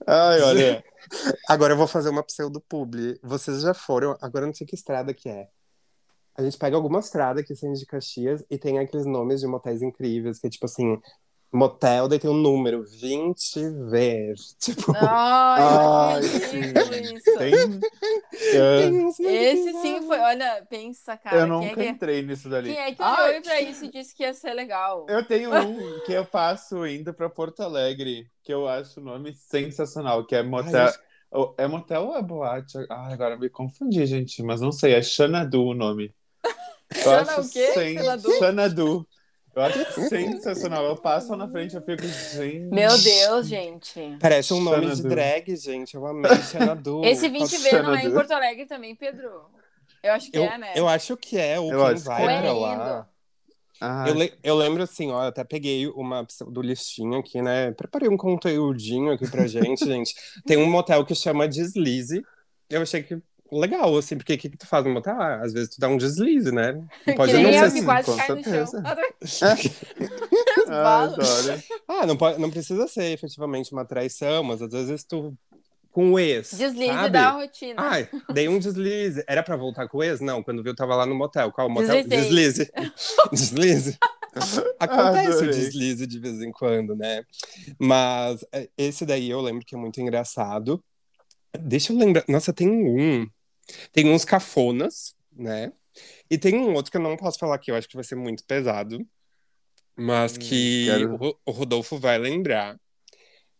[0.06, 0.84] Ai, olha.
[1.50, 3.20] Agora eu vou fazer uma pseudo publi.
[3.24, 5.48] Vocês já foram, agora eu não sei que estrada que é.
[6.38, 9.82] A gente pega alguma estrada que são de Caxias e tem aqueles nomes de motéis
[9.82, 11.00] incríveis, que é tipo assim,
[11.52, 14.56] motel, daí tem um número, 20 vezes.
[14.60, 17.38] Tipo, Ai, Ai, que isso.
[17.38, 17.82] Tem.
[19.06, 19.82] Uns Esse bizarros.
[19.82, 20.20] sim foi.
[20.20, 21.38] Olha, pensa, cara.
[21.38, 22.70] eu quem, nunca é que, entrei nisso dali.
[22.70, 25.06] quem é que Ai, olhou pra isso e disse que ia ser legal?
[25.10, 29.34] Eu tenho um que eu passo indo pra Porto Alegre, que eu acho o nome
[29.34, 30.88] sensacional, que é motel.
[30.88, 30.94] Ai,
[31.58, 32.78] É motel ou é boate?
[32.90, 34.94] Ah, agora me confundi, gente, mas não sei.
[34.94, 36.14] É Xanadu o nome.
[36.98, 37.68] Eu Xana acho o quê?
[37.74, 37.98] sen-
[38.40, 39.08] Xanadu?
[39.56, 40.84] Eu acho sensacional.
[40.86, 42.60] Eu passo lá na frente, eu fico, gente.
[42.74, 44.18] Meu Deus, gente.
[44.20, 45.10] Parece um nome de Xanadu.
[45.10, 45.96] drag, gente.
[45.96, 47.02] Eu amei Xanadu.
[47.06, 48.12] Esse 20V não é em.
[48.12, 49.30] Porto Alegre também, Pedro?
[50.04, 50.74] Eu acho que eu, é, né?
[50.76, 52.42] eu acho que é, ou Eu quem acho que vai é.
[52.42, 53.10] pra Ou é lá.
[53.82, 57.72] Ah, Eu, le- eu lembro assim, ó, eu até peguei uma do listinho aqui, né?
[57.72, 60.14] Preparei um conteúdinho aqui pra gente, gente.
[60.46, 62.24] Tem um motel que chama Deslize.
[62.70, 63.18] Eu achei que
[63.52, 65.20] legal, assim, porque o que, que tu faz no motel?
[65.20, 66.84] Ah, às vezes tu dá um deslize, né?
[67.16, 67.86] Pode que não nem ser assim.
[67.86, 68.68] quase com cai no chão.
[68.68, 68.84] certeza.
[70.70, 71.16] ah.
[71.88, 75.34] Ah, não, pode, não precisa ser efetivamente uma traição, mas às vezes tu
[75.92, 76.54] com o ex.
[76.54, 77.10] Deslize sabe?
[77.10, 77.76] da rotina.
[77.78, 79.24] Ai, dei um deslize.
[79.28, 80.20] Era pra voltar com o ex?
[80.20, 81.54] Não, quando viu, tava lá no motel.
[81.54, 82.04] Qual motel?
[82.04, 82.70] Deslizei.
[82.72, 82.72] Deslize.
[83.32, 83.98] deslize.
[84.78, 87.24] Acontece o deslize de vez em quando, né?
[87.80, 90.84] Mas é, esse daí eu lembro que é muito engraçado.
[91.58, 92.26] Deixa eu lembrar.
[92.28, 93.26] Nossa, tem um.
[93.92, 95.72] Tem uns cafonas, né?
[96.30, 98.16] E tem um outro que eu não posso falar aqui, eu acho que vai ser
[98.16, 99.06] muito pesado.
[99.98, 102.80] Mas Hum, que quero- o Ro- o Rodolfo vai lembrar.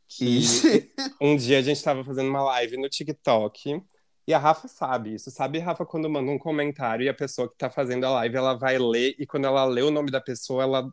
[0.08, 0.92] Que Ixi.
[1.22, 3.82] um dia a gente tava fazendo uma live no TikTok
[4.28, 5.32] e a Rafa sabe isso.
[5.32, 8.54] Sabe, Rafa, quando manda um comentário e a pessoa que tá fazendo a live, ela
[8.56, 10.90] vai ler e quando ela lê o nome da pessoa, ela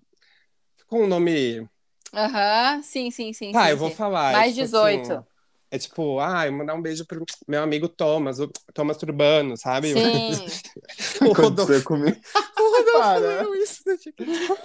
[0.88, 1.68] com um nome.
[2.14, 3.52] Aham, sim, sim, sim.
[3.52, 3.96] Tá, sim, eu vou sim.
[3.96, 4.32] falar.
[4.32, 5.12] é Mais tipo 18.
[5.12, 5.24] assim,
[5.72, 9.94] é tipo, ah, eu mandar um beijo pro meu amigo Thomas, o Thomas Turbano, sabe?
[9.94, 11.26] Sim.
[11.26, 12.14] o Rodolfo, comigo.
[12.14, 13.18] o Rodolfo Para.
[13.18, 14.60] leu isso no TikTok.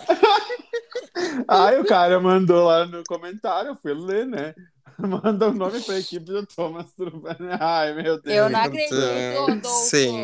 [1.47, 4.53] Ai, o cara mandou lá no comentário, eu fui ler, né?
[4.99, 7.37] Manda o nome pra equipe do Thomas Turbani.
[7.57, 8.35] Ai, meu Deus.
[8.35, 8.95] Eu não acredito,
[9.37, 9.89] Rodolfo.
[9.89, 10.23] Sim.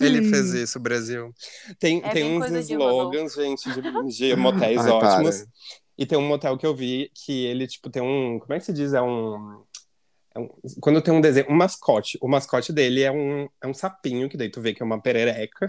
[0.00, 1.34] Ele fez isso, Brasil.
[1.80, 3.80] Tem, É tem uns slogans, gente, de,
[4.12, 5.38] de motéis Ai, ótimos.
[5.38, 5.46] para.
[5.98, 8.38] E tem um motel que eu vi que ele, tipo, tem um.
[8.38, 8.92] Como é que se diz?
[8.92, 9.64] É um.
[10.34, 12.18] É um- quando tem um desenho, um mascote.
[12.20, 15.00] O mascote dele é um, é um sapinho, que daí tu vê que é uma
[15.00, 15.66] perereca.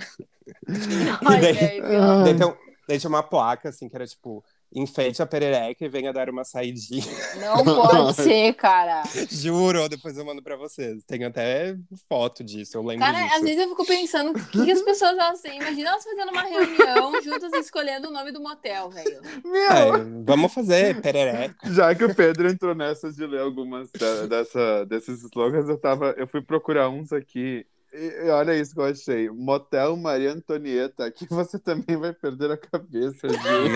[1.26, 2.24] Ai, daí- gente, Ah.
[2.24, 2.56] Daí tem, um-
[2.88, 4.44] daí tinha uma placa, assim, que era tipo.
[4.76, 7.04] Enfeite a perereca e venha dar uma saidinha.
[7.40, 9.04] Não pode ser, cara.
[9.30, 11.04] Juro, depois eu mando pra vocês.
[11.06, 11.76] Tem até
[12.10, 13.36] foto disso, eu lembro Cara, disso.
[13.36, 15.60] às vezes eu fico pensando o que, que as pessoas elas têm.
[15.62, 19.22] Imagina elas fazendo uma reunião juntas e escolhendo o nome do motel, velho.
[19.46, 21.56] Meu, É, vamos fazer perereca.
[21.72, 26.16] já que o Pedro entrou nessas de ler algumas da- dessa, desses slogans, eu, tava,
[26.18, 27.66] eu fui procurar uns aqui.
[27.94, 29.30] E, olha isso que eu achei.
[29.30, 31.06] Motel Maria Antonieta.
[31.06, 33.70] Aqui você também vai perder a cabeça, gente.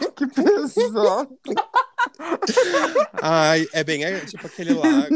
[0.00, 1.38] Meu que pesado.
[3.22, 5.08] Ai, é bem é, tipo aquele lá.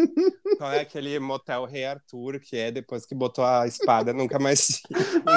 [0.56, 4.82] Qual é aquele motel Rei Arthur, que é depois que botou a espada, nunca mais.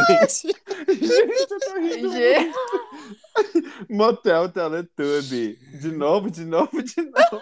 [0.07, 0.55] Gente,
[0.87, 2.53] Gente, eu tô rindo.
[3.89, 5.57] Motel Teletubby.
[5.79, 7.41] De novo, de novo, de novo.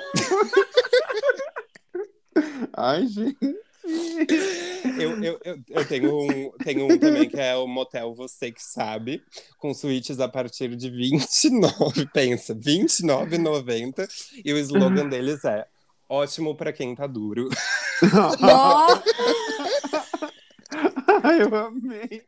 [2.75, 3.62] Ai, gente.
[4.97, 8.63] eu, eu, eu, eu tenho, um, tenho um também que é o motel Você Que
[8.63, 9.23] Sabe,
[9.57, 14.07] com suítes a partir de 29, pensa, 29,90.
[14.43, 15.65] E o slogan deles é
[16.07, 17.49] ótimo pra quem tá duro.
[21.23, 22.23] Ai, eu amei.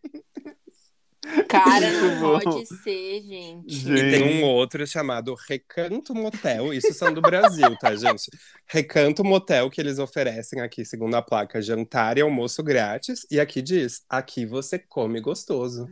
[1.48, 3.92] Cara, não pode ser, gente.
[3.92, 6.74] E tem um outro chamado Recanto Motel.
[6.74, 8.30] Isso são do Brasil, tá, gente?
[8.68, 13.26] Recanto Motel que eles oferecem aqui, segundo a placa, jantar e almoço grátis.
[13.30, 15.88] E aqui diz: aqui você come gostoso.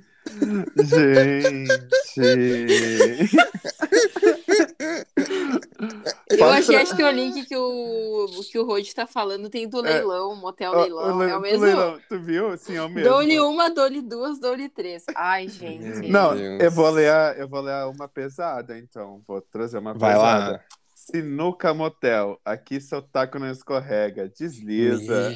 [0.78, 1.74] Gente.
[6.38, 9.82] Eu achei, acho que o link que o, que o Rod tá falando tem do
[9.82, 11.18] leilão, motel Ó, leilão.
[11.20, 11.66] le- é o mesmo?
[11.66, 12.58] leilão, Tu viu?
[12.58, 13.10] Sim, é o mesmo.
[13.10, 15.04] Dou-lhe uma, dou-lhe duas, dou-lhe três.
[15.16, 16.10] Ai, gente.
[16.10, 16.62] Não, Deus.
[16.62, 19.22] eu vou ler a- eu vou ler uma pesada, então.
[19.28, 20.52] Vou trazer uma Vai pesada.
[20.54, 20.60] lá.
[20.96, 22.40] Sinuca Motel.
[22.46, 24.30] Aqui seu taco não escorrega.
[24.30, 25.36] Desliza.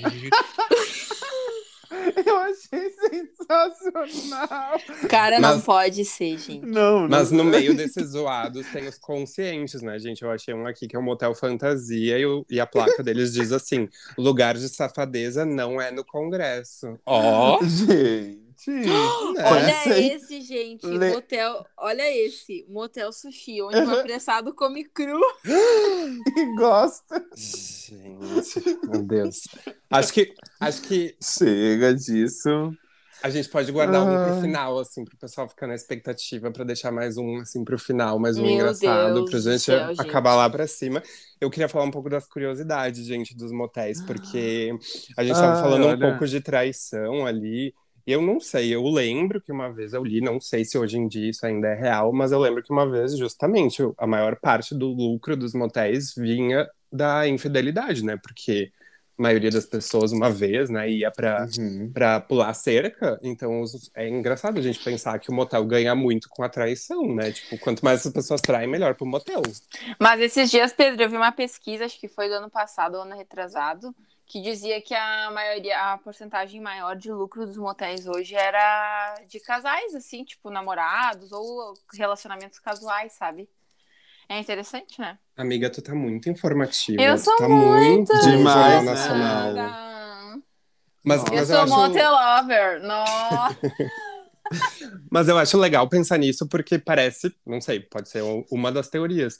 [2.26, 4.80] Eu achei sensacional.
[5.10, 6.65] Cara, não Mas- pode ser, gente.
[6.65, 7.43] Não, Mas não...
[7.43, 10.23] no meio desses zoados tem os conscientes, né, gente?
[10.23, 13.34] Eu achei um aqui que é um motel fantasia e, o- e a placa deles
[13.34, 16.97] diz assim: lugar de safadeza não é no Congresso.
[17.06, 17.60] Ó!
[17.65, 18.47] Gente.
[18.67, 19.43] né?
[19.46, 20.86] Olha esse, gente.
[20.86, 21.65] Le- Motel.
[21.78, 22.65] Olha esse.
[22.70, 25.20] Motel sushi, onde o apressado come cru.
[26.58, 27.24] Gosta.
[27.36, 29.41] Gente, meu Deus.
[29.89, 32.74] Acho que, acho que Chega disso.
[33.24, 36.91] a gente pode guardar um pro final, assim, pro pessoal ficar na expectativa pra deixar
[36.91, 40.02] mais um, assim, pro final, mais um Meu engraçado, Deus pra gente céu, gente.
[40.02, 41.02] acabar lá pra cima.
[41.39, 44.72] Eu queria falar um pouco das curiosidades, gente, dos motéis, porque
[45.17, 46.10] a gente tava Ai, falando um olha.
[46.10, 47.74] pouco de traição ali.
[48.08, 51.10] Eu não sei, eu lembro que uma vez eu li, não sei se hoje em
[51.10, 54.74] dia isso ainda é real, mas eu lembro que uma vez, justamente, a maior parte
[54.74, 58.15] do lucro dos motéis vinha da infidelidade, né?
[58.17, 58.72] Porque
[59.18, 61.92] maioria das pessoas, uma vez, né, ia pra, Uhum.
[61.94, 63.64] pra pular cerca, então
[63.96, 67.32] é engraçado a gente pensar que o motel ganha muito com a traição, né?
[67.32, 69.42] Tipo, quanto mais as pessoas traem, melhor pro motel.
[70.00, 73.02] Mas esses dias, Pedro, eu vi uma pesquisa, acho que foi do ano passado ou
[73.02, 73.94] ano retrasado,
[74.26, 79.40] que dizia que a maioria, a porcentagem maior de lucro dos motéis hoje era de
[79.40, 83.48] casais, assim, tipo namorados ou relacionamentos casuais, sabe?
[84.30, 85.18] É interessante, né?
[85.38, 87.02] Amiga, tu tá muito informativa.
[87.02, 88.92] Eu tu sou tá muito muito Demais, né?
[88.92, 89.54] Nacional.
[91.04, 92.82] Mas, Eu mas, sou eu acho, motel lover.
[92.84, 93.58] Nossa.
[95.10, 99.38] mas eu acho legal pensar nisso porque parece, não sei, pode ser uma das teorias,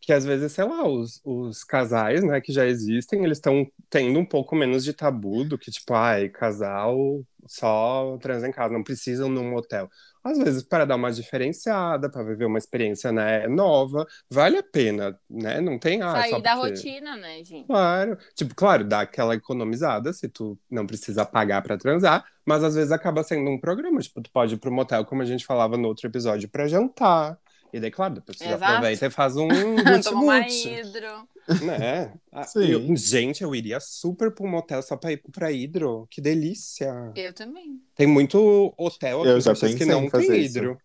[0.00, 4.18] que às vezes, sei lá, os, os casais, né, que já existem, eles estão tendo
[4.18, 8.82] um pouco menos de tabu do que, tipo, ai, casal só transa em casa, não
[8.82, 9.90] precisam num motel.
[10.24, 15.18] Às vezes, para dar uma diferenciada, para viver uma experiência, né, nova, vale a pena,
[15.28, 15.60] né?
[15.60, 16.70] Não tem ah, Sair só da porque...
[16.70, 17.66] rotina, né, gente?
[17.66, 18.16] Claro.
[18.34, 22.90] Tipo, claro, dá aquela economizada se tu não precisa pagar pra transar, mas às vezes
[22.90, 24.00] acaba sendo um programa.
[24.00, 27.38] Tipo, tu pode ir pro motel, como a gente falava no outro episódio, pra jantar.
[27.70, 28.64] E daí, claro, depois tu Exato.
[28.64, 29.48] aproveita e faz um
[30.02, 31.28] Toma uma hidro.
[31.64, 32.12] Né?
[32.32, 32.64] Ah, Sim.
[32.66, 36.06] eu- gente, eu iria super pro motel só pra ir pra hidro.
[36.10, 37.12] Que delícia.
[37.14, 37.80] Eu também.
[37.94, 40.58] Tem muito hotel aqui Eu já que não em fazer tem isso.
[40.58, 40.78] hidro.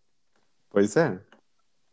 [0.69, 1.19] Pois é.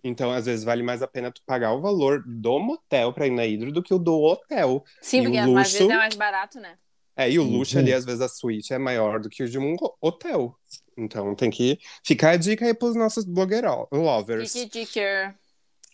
[0.04, 3.30] Então, às vezes, vale mais a pena tu pagar o valor do motel pra ir
[3.30, 4.84] na hidro do que o do hotel.
[5.00, 5.92] Sim, E porque o às vezes luxo?
[5.92, 6.76] é mais barato, né?
[7.16, 7.82] É, e o luxo Uhum.
[7.82, 10.54] ali, às vezes, a suíte é maior do que o de um ho- hotel.
[10.96, 14.52] Então tem que ficar a dica aí pros nossos blogueiro lovers.
[14.52, 15.34] Kiki Dicker.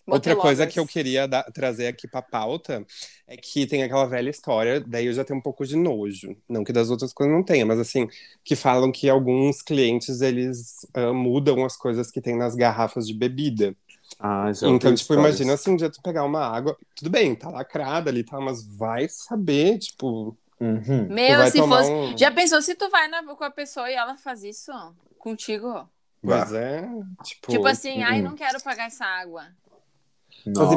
[0.05, 2.85] Outra coisa que eu queria dar- trazer aqui pra pauta
[3.27, 6.35] é que tem aquela velha história, daí eu já tenho um pouco de nojo.
[6.47, 8.07] Não que das outras coisas não tenha, mas assim,
[8.43, 13.13] que falam que alguns clientes eles ah, mudam as coisas que tem nas garrafas de
[13.13, 13.75] bebida.
[14.19, 15.25] Ah, já Então, tipo, histórias.
[15.25, 18.65] imagina assim, um dia tu pegar uma água, tudo bem, tá lacrada ali, tá, mas
[18.65, 21.07] vai saber, tipo, Uhum.
[21.09, 21.91] Meu, se fosse.
[21.91, 22.17] um.
[22.17, 24.71] Já pensou se tu vai na- com a pessoa e ela faz isso
[25.19, 25.89] contigo?
[26.21, 26.87] Pois é,
[27.23, 27.51] tipo.
[27.51, 28.23] Tipo assim, ai, hum.
[28.23, 29.45] não quero pagar essa água.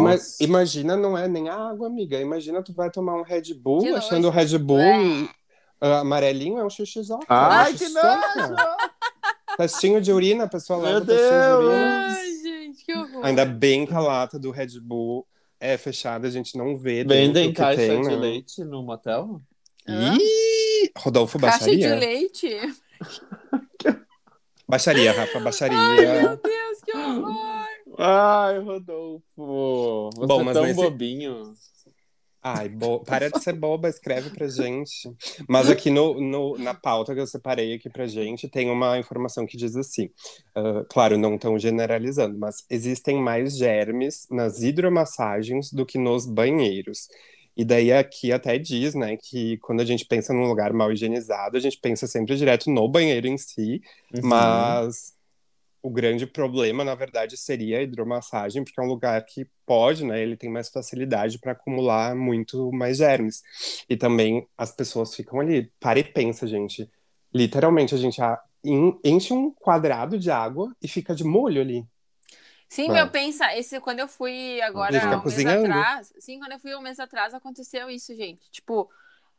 [0.00, 2.20] Mas imagina, não é nem a água, amiga.
[2.20, 4.30] Imagina tu vai tomar um Red Bull, Que achando o.
[4.30, 5.28] Red Bull Ué.
[5.80, 7.26] ah, amarelinho é um xixizoca.
[7.28, 8.54] Ai, é um que nojo!
[9.56, 11.64] Testinho de urina, a pessoa Meu leva o testinho de Deus.
[11.64, 12.06] urina.
[12.16, 13.24] Ai, gente, que horror.
[13.24, 15.26] Ainda bem que a lata do Red Bull
[15.58, 18.14] é fechada, a gente não vê Vendem caixa tem, de né?
[18.16, 19.40] leite no motel?
[19.88, 20.14] Hã?
[20.20, 21.94] Ih, Rodolfo, Caixa de baixaria?
[21.96, 22.58] leite?
[24.68, 26.22] Baixaria, Rafa, Ai, baixaria.
[26.22, 27.65] meu Deus, que horror.
[27.98, 30.10] Ai, Rodolfo!
[30.16, 31.54] Você Bom, é tão nesse- bobinho.
[32.42, 33.00] Ai, bo...
[33.00, 35.10] para de ser boba, escreve pra gente.
[35.48, 39.44] Mas aqui no, no- na pauta que eu separei aqui pra gente, tem uma informação
[39.46, 40.10] que diz assim:
[40.54, 47.08] ah, claro, não tão generalizando, mas existem mais germes nas hidromassagens do que nos banheiros.
[47.56, 51.56] E daí aqui até diz, né, que quando a gente pensa num lugar mal higienizado,
[51.56, 53.80] a gente pensa sempre direto no banheiro em si,
[54.14, 54.20] Uhum.
[54.28, 55.14] mas
[55.86, 60.20] o grande problema, na verdade, seria a hidromassagem, porque é um lugar que pode, né?
[60.20, 63.40] Ele tem mais facilidade para acumular muito mais germes.
[63.88, 65.70] E também as pessoas ficam ali.
[65.78, 66.90] Para e pensa, gente.
[67.32, 68.20] Literalmente, a gente
[69.04, 71.86] enche um quadrado de água e fica de molho ali.
[72.68, 72.94] Sim, Ah.
[72.94, 76.82] meu, pensa, esse, quando eu fui agora um mês atrás, sim, quando eu fui um
[76.82, 78.50] mês atrás aconteceu isso, gente.
[78.50, 78.90] Tipo,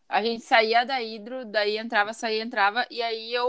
[0.10, 3.48] a gente saía da hidro, daí entrava, saía, entrava, e aí eu,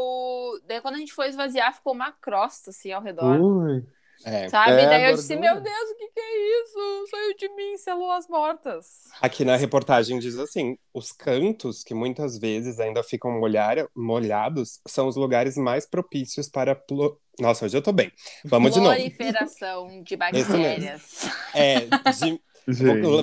[0.67, 3.85] daí quando a gente foi esvaziar, ficou uma crosta assim ao redor, Ui.
[4.25, 4.49] É.
[4.49, 4.73] sabe?
[4.73, 5.55] É, daí eu disse, gordura.
[5.55, 7.07] meu Deus, o que que é isso?
[7.09, 8.87] Saiu de mim, células mortas.
[9.23, 15.07] Aqui na reportagem diz assim: os cantos, que muitas vezes ainda ficam molhar- molhados, são
[15.07, 16.75] os lugares mais propícios para.
[16.75, 18.11] plo- Nossa, hoje eu tô bem.
[18.45, 18.93] Vamos de novo.
[18.93, 21.27] Proliferação de bactérias.
[21.55, 22.41] É, de-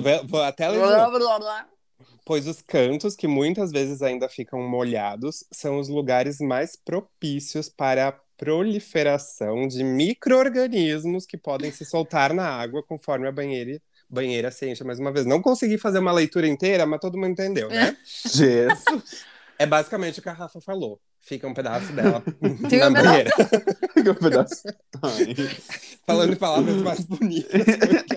[0.26, 1.68] vou até ler blá, blá, blá.
[2.26, 8.08] Pois os cantos, que muitas vezes ainda ficam molhados, são os lugares mais propícios para
[8.08, 14.68] a proliferação de micro-organismos que podem se soltar na água conforme a banheira, banheira se
[14.68, 15.24] enche mais uma vez.
[15.24, 17.96] Não consegui fazer uma leitura inteira, mas todo mundo entendeu, né?
[18.04, 19.24] Jesus!
[19.56, 21.00] É basicamente o que a Rafa falou.
[21.26, 22.22] Fica um pedaço dela
[22.70, 23.04] Fica na um pedaço.
[23.04, 23.30] banheira.
[23.94, 24.62] que pedaço.
[25.02, 25.34] Ai.
[26.06, 27.62] Falando em palavras mais bonitas.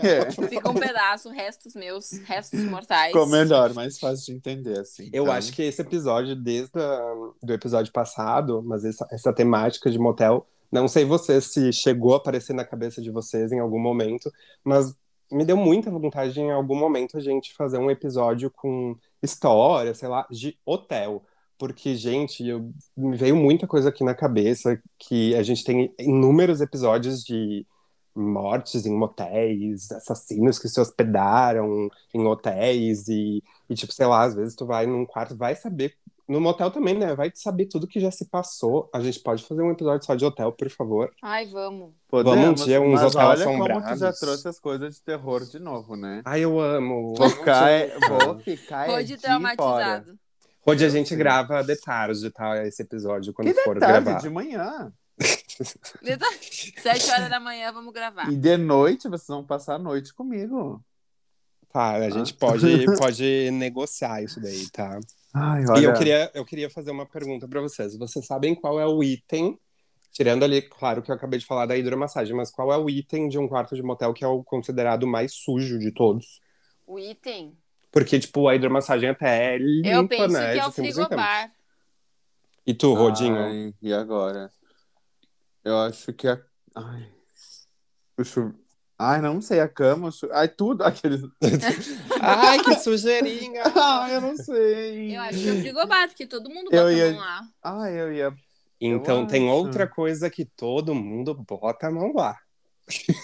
[0.03, 0.29] É.
[0.47, 3.07] Fica um pedaço, restos meus, restos mortais.
[3.11, 5.09] Ficou melhor, mais fácil de entender, assim.
[5.11, 9.89] Eu Então, acho que esse episódio, desde o do episódio passado, mas essa, essa temática
[9.89, 13.79] de motel, não sei vocês se chegou a aparecer na cabeça de vocês em algum
[13.79, 14.31] momento,
[14.63, 14.93] mas
[15.31, 19.95] me deu muita vontade de, em algum momento a gente fazer um episódio com história,
[19.95, 21.23] sei lá, de hotel.
[21.59, 26.61] Porque, gente, eu, me veio muita coisa aqui na cabeça que a gente tem inúmeros
[26.61, 27.67] episódios de
[28.15, 34.33] mortes em motéis, assassinos que se hospedaram em hotéis e, e, tipo, sei lá, às
[34.33, 35.95] vezes tu vai num quarto, vai saber,
[36.29, 37.13] no motel também, né?
[37.13, 38.89] Vai saber tudo que já se passou.
[38.93, 41.11] A gente pode fazer um episódio só de hotel, por favor.
[41.21, 41.91] Ai, vamos.
[42.07, 45.43] Podemos, Vamos um dia uns hotel olha como tu já trouxe as coisas de terror
[45.43, 46.21] de novo, né?
[46.23, 47.15] Ai, eu amo.
[47.15, 47.69] Vou ficar,
[48.07, 50.05] vou ficar Vou é de de fora.
[50.69, 52.65] Hoje a gente grava de tarde, tá?
[52.65, 54.19] Esse episódio, quando Que for detalhe, gravar.
[54.19, 54.93] de manhã.
[56.77, 58.31] Sete horas da manhã, vamos gravar.
[58.31, 60.83] E de noite, vocês vão passar a noite comigo.
[61.71, 64.99] Tá, a gente pode, pode negociar isso daí, tá?
[65.33, 67.95] Ai, E eu queria, eu queria fazer uma pergunta pra vocês.
[67.97, 69.59] Vocês sabem qual é o item
[70.11, 73.29] Tirando ali, claro que eu acabei de falar da hidromassagem, mas qual é o item
[73.29, 76.41] de um quarto de motel que é o considerado mais sujo de todos?
[76.85, 77.55] O item.
[77.91, 80.53] Porque, tipo, a hidromassagem até é limpa, eu penso né?
[80.53, 81.51] que é o frigobar.
[82.65, 83.37] E tu, Rodinho?
[83.39, 84.51] Ai, e agora?
[85.63, 86.39] Eu acho que a.
[86.75, 87.11] Ai.
[88.17, 88.53] O chu...
[88.97, 90.09] Ai, não sei, a cama.
[90.09, 90.83] o chu- Ai, tudo.
[90.85, 91.21] Aqueles.
[92.21, 93.63] Ai, que sujeirinha!
[93.75, 95.15] Ai, eu não sei.
[95.17, 97.41] Eu acho que é o frigobar, porque todo mundo bota ia- a mão lá.
[97.63, 98.33] Ai, eu ia.
[98.79, 99.57] Então Eu tem acho.
[99.57, 102.37] outra coisa que todo mundo bota a mão lá.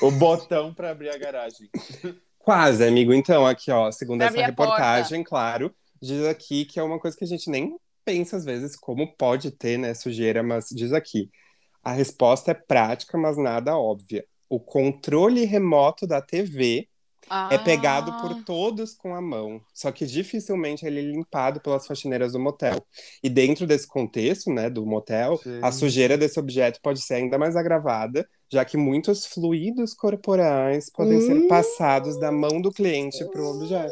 [0.02, 1.70] O botão pra abrir a garagem.
[2.46, 3.12] Quase, amigo.
[3.12, 7.28] Então, aqui, ó, segundo essa reportagem, claro, diz aqui que é uma coisa que a
[7.28, 11.32] gente nem pensa às vezes como pode ter, né, sujeira, mas diz aqui.
[11.84, 14.24] A resposta é prática, mas nada óbvia.
[14.48, 16.88] O controle remoto da TV
[17.52, 18.22] é pegado Ah.
[18.22, 22.86] por todos com a mão, só que dificilmente ele é limpado pelas faxineiras do motel.
[23.24, 27.56] E dentro desse contexto, né, do motel, a sujeira desse objeto pode ser ainda mais
[27.56, 31.48] agravada, já que muitos fluidos corporais podem ser Hum.
[31.48, 33.92] passados da mão do cliente para o objeto.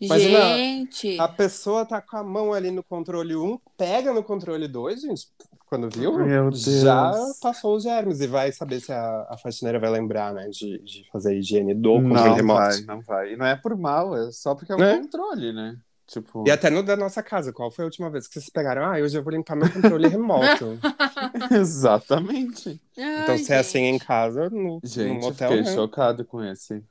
[0.00, 1.18] Imagina, Gente.
[1.18, 5.26] A pessoa tá com a mão ali no controle 1, pega no controle 2, gente,
[5.66, 6.62] quando viu, Meu Deus.
[6.62, 10.78] já passou os germes e vai saber se a, a faxineira vai lembrar, né, de,
[10.78, 12.60] de fazer a higiene do controle Não remoto.
[12.60, 13.32] vai, não vai.
[13.32, 14.96] E não é por mal, é só porque é um É.
[14.98, 15.76] controle, né?
[16.06, 16.42] Tipo.
[16.46, 18.82] E até no da nossa casa, qual foi a última vez que vocês pegaram?
[18.82, 20.78] Ah, hoje eu vou limpar meu controle remoto.
[21.52, 22.80] Exatamente.
[22.96, 24.06] Então, Ai, se é assim em gente.
[24.06, 25.74] casa, no, no Gente, eu motel, fiquei né?
[25.74, 26.82] chocado com esse.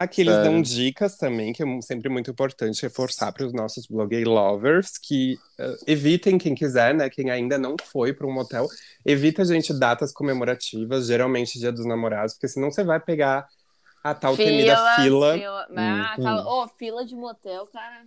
[0.00, 0.50] Aqui eles Sério.
[0.50, 5.38] dão dicas também, que é sempre muito importante reforçar para os nossos bloguei lovers, que
[5.58, 8.66] eh, evitem, quem quiser, né, quem ainda não foi para um motel,
[9.04, 13.46] evita, gente, datas comemorativas, geralmente dia dos namorados, porque senão você vai pegar
[14.02, 15.34] a tal temida fila.
[15.34, 15.66] fila.
[15.76, 18.06] Ah, Hum, Ô, fila de motel, cara.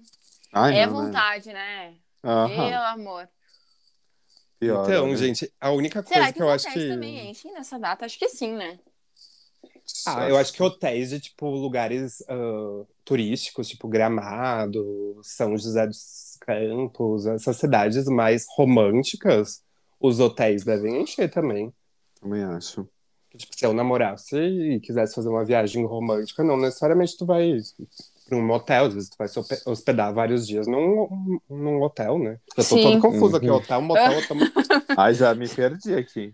[0.52, 1.06] Ai, é não, né?
[1.06, 1.94] vontade, né?
[2.24, 3.30] Aham, Pelo amor.
[4.60, 5.16] pior, Então, né?
[5.16, 6.90] gente, a única coisa Será que, que, eu acho que.
[6.90, 8.04] também enchem nessa data?
[8.04, 8.80] Acho que sim, né?
[10.06, 16.38] Ah, eu acho que hotéis de, tipo, lugares ah, turísticos, tipo Gramado, São José dos
[16.42, 19.64] Campos, essas cidades mais românticas,
[20.00, 21.74] os hotéis devem encher também.
[22.20, 22.88] Também acho.
[23.36, 27.58] Tipo, se eu namorasse e quisesse fazer uma viagem romântica, não necessariamente tu vai
[28.28, 32.20] para um motel, às vezes tu vai se hospe- hospedar vários dias num, num hotel,
[32.20, 32.40] né?
[32.56, 32.84] Eu tô Sim.
[32.84, 34.38] todo confuso aqui, hotel, motel, hotel.
[34.96, 36.34] Ai, já me perdi aqui.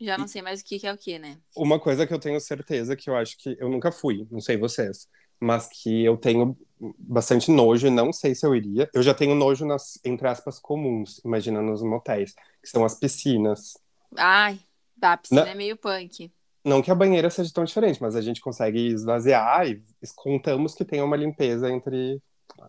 [0.00, 1.38] Já não sei mais o que, que é o que, né?
[1.56, 4.56] Uma coisa que eu tenho certeza que eu acho que eu nunca fui, não sei
[4.56, 5.08] vocês,
[5.40, 6.56] mas que eu tenho
[6.98, 8.88] bastante nojo e não sei se eu iria.
[8.94, 13.76] Eu já tenho nojo nas, entre aspas, comuns, imagina nos motéis, que são as piscinas.
[14.16, 14.58] Ai,
[14.96, 15.50] da piscina Não.
[15.50, 16.30] é meio punk.
[16.64, 19.80] Não que a banheira seja tão diferente, mas a gente consegue esvaziar e
[20.14, 22.20] contamos que tem uma limpeza entre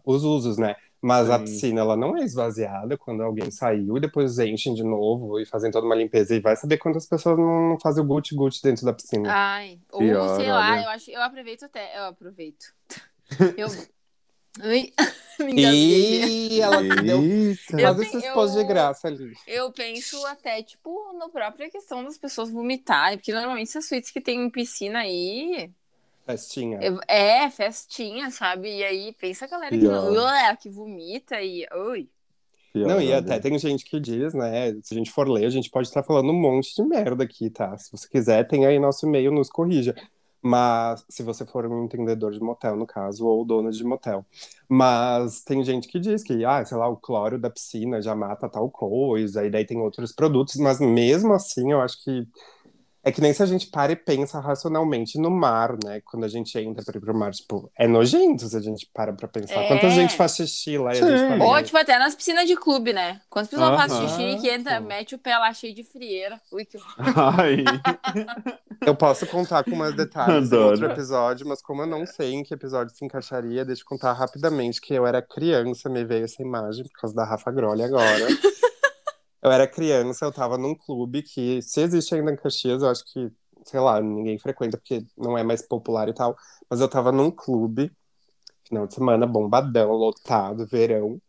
[0.06, 0.76] os usos, né?
[1.02, 1.44] Mas a Sim.
[1.46, 5.72] piscina, ela não é esvaziada quando alguém saiu e depois enchem de novo e fazem
[5.72, 6.36] toda uma limpeza.
[6.36, 9.30] E vai saber quantas pessoas não fazem o guti-guti dentro da piscina.
[9.32, 10.82] Ai, ou Pior, sei lá, olha.
[10.84, 12.74] eu acho, eu aproveito até, eu aproveito.
[13.58, 13.68] Eu
[15.46, 15.62] me.
[15.62, 17.24] E ela deu.
[17.24, 19.34] Eu quase tenho- se expôs de eu- graça ali.
[19.48, 24.20] Eu penso até, tipo, na própria questão das pessoas vomitarem, porque normalmente essas suítes que
[24.20, 25.72] tem piscina aí
[26.30, 26.80] Festinha.
[27.08, 28.78] é festinha, sabe?
[28.78, 29.88] E aí pensa a galera que.
[29.88, 31.68] Ué, que vomita e.
[31.74, 32.08] Ui.
[32.72, 34.72] Pior, Não, e até tem gente que diz, né?
[34.84, 37.50] Se a gente for ler, a gente pode estar falando um monte de merda aqui,
[37.50, 37.76] tá?
[37.80, 39.96] Se você quiser, tem aí nosso e-mail, nos corrija.
[40.42, 44.24] Mas se você for um entendedor de motel, no caso, ou dono de motel.
[44.70, 48.48] Mas tem gente que diz que, ah, sei lá, o cloro da piscina já mata
[48.48, 52.26] tal coisa, e daí tem outros produtos, mas mesmo assim, eu acho que
[53.04, 56.02] é que nem se a gente para e pensa racionalmente no mar, né?
[56.04, 59.14] Quando a gente entra para ir pro mar, tipo, é nojento se a gente para
[59.14, 59.56] pra pensar.
[59.56, 59.68] É.
[59.68, 61.28] Quanta gente faz xixi lá e a gente Sim.
[61.30, 63.22] fala, Ou, tipo, até nas piscinas de clube, né?
[63.30, 64.08] Quando as pessoas fazem Aham.
[64.10, 66.40] xixi que entra, mete o pé lá cheio de frieira.
[66.52, 66.96] Ui, que horror.
[67.40, 67.64] Ai.
[68.86, 70.68] Eu posso contar com mais detalhes Adoro.
[70.68, 73.86] em outro episódio, mas como eu não sei em que episódio se encaixaria, deixa eu
[73.86, 77.84] contar rapidamente que eu era criança, me veio essa imagem por causa da Rafa Grolli
[77.84, 78.26] agora.
[79.42, 83.04] eu era criança, eu tava num clube que, se existe ainda em Caxias, eu acho
[83.06, 83.32] que,
[83.64, 86.36] sei lá, ninguém frequenta porque não é mais popular e tal,
[86.70, 87.92] mas eu tava num clube,
[88.68, 91.20] final de semana, bombadão, lotado, verão,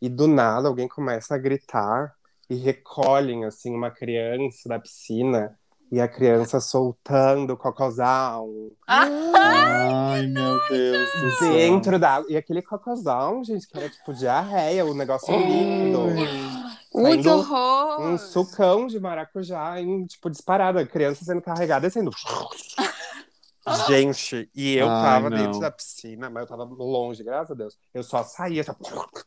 [0.00, 2.14] e do nada alguém começa a gritar
[2.50, 5.58] e recolhem, assim, uma criança da piscina
[5.90, 11.52] e a criança soltando o cocôzão Ai, meu Deus do céu.
[11.52, 12.22] dentro da.
[12.28, 16.63] E aquele cocôzão, gente, que era tipo diarreia, o negócio líquido.
[16.94, 18.00] Ui, que horror.
[18.02, 20.78] Um sucão de maracujá, em, tipo, disparado.
[20.78, 22.10] A criança sendo carregada e sendo.
[23.88, 25.36] Gente, e eu Ai, tava não.
[25.38, 27.78] dentro da piscina, mas eu tava longe, graças a Deus.
[27.94, 28.76] Eu só saía, só,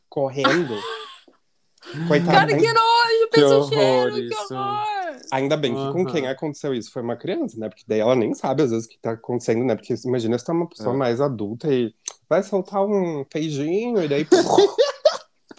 [0.08, 0.76] correndo.
[2.06, 2.30] Coitado.
[2.32, 4.54] Cara, que nojo, Que pensa o horror cheiro, que isso.
[4.54, 4.84] horror.
[5.32, 6.12] Ainda bem que com Aham.
[6.12, 7.68] quem aconteceu isso foi uma criança, né?
[7.68, 9.74] Porque daí ela nem sabe às vezes o que tá acontecendo, né?
[9.74, 10.96] Porque imagina se tá uma pessoa É.
[10.98, 11.92] mais adulta e
[12.28, 14.24] vai soltar um feijinho e daí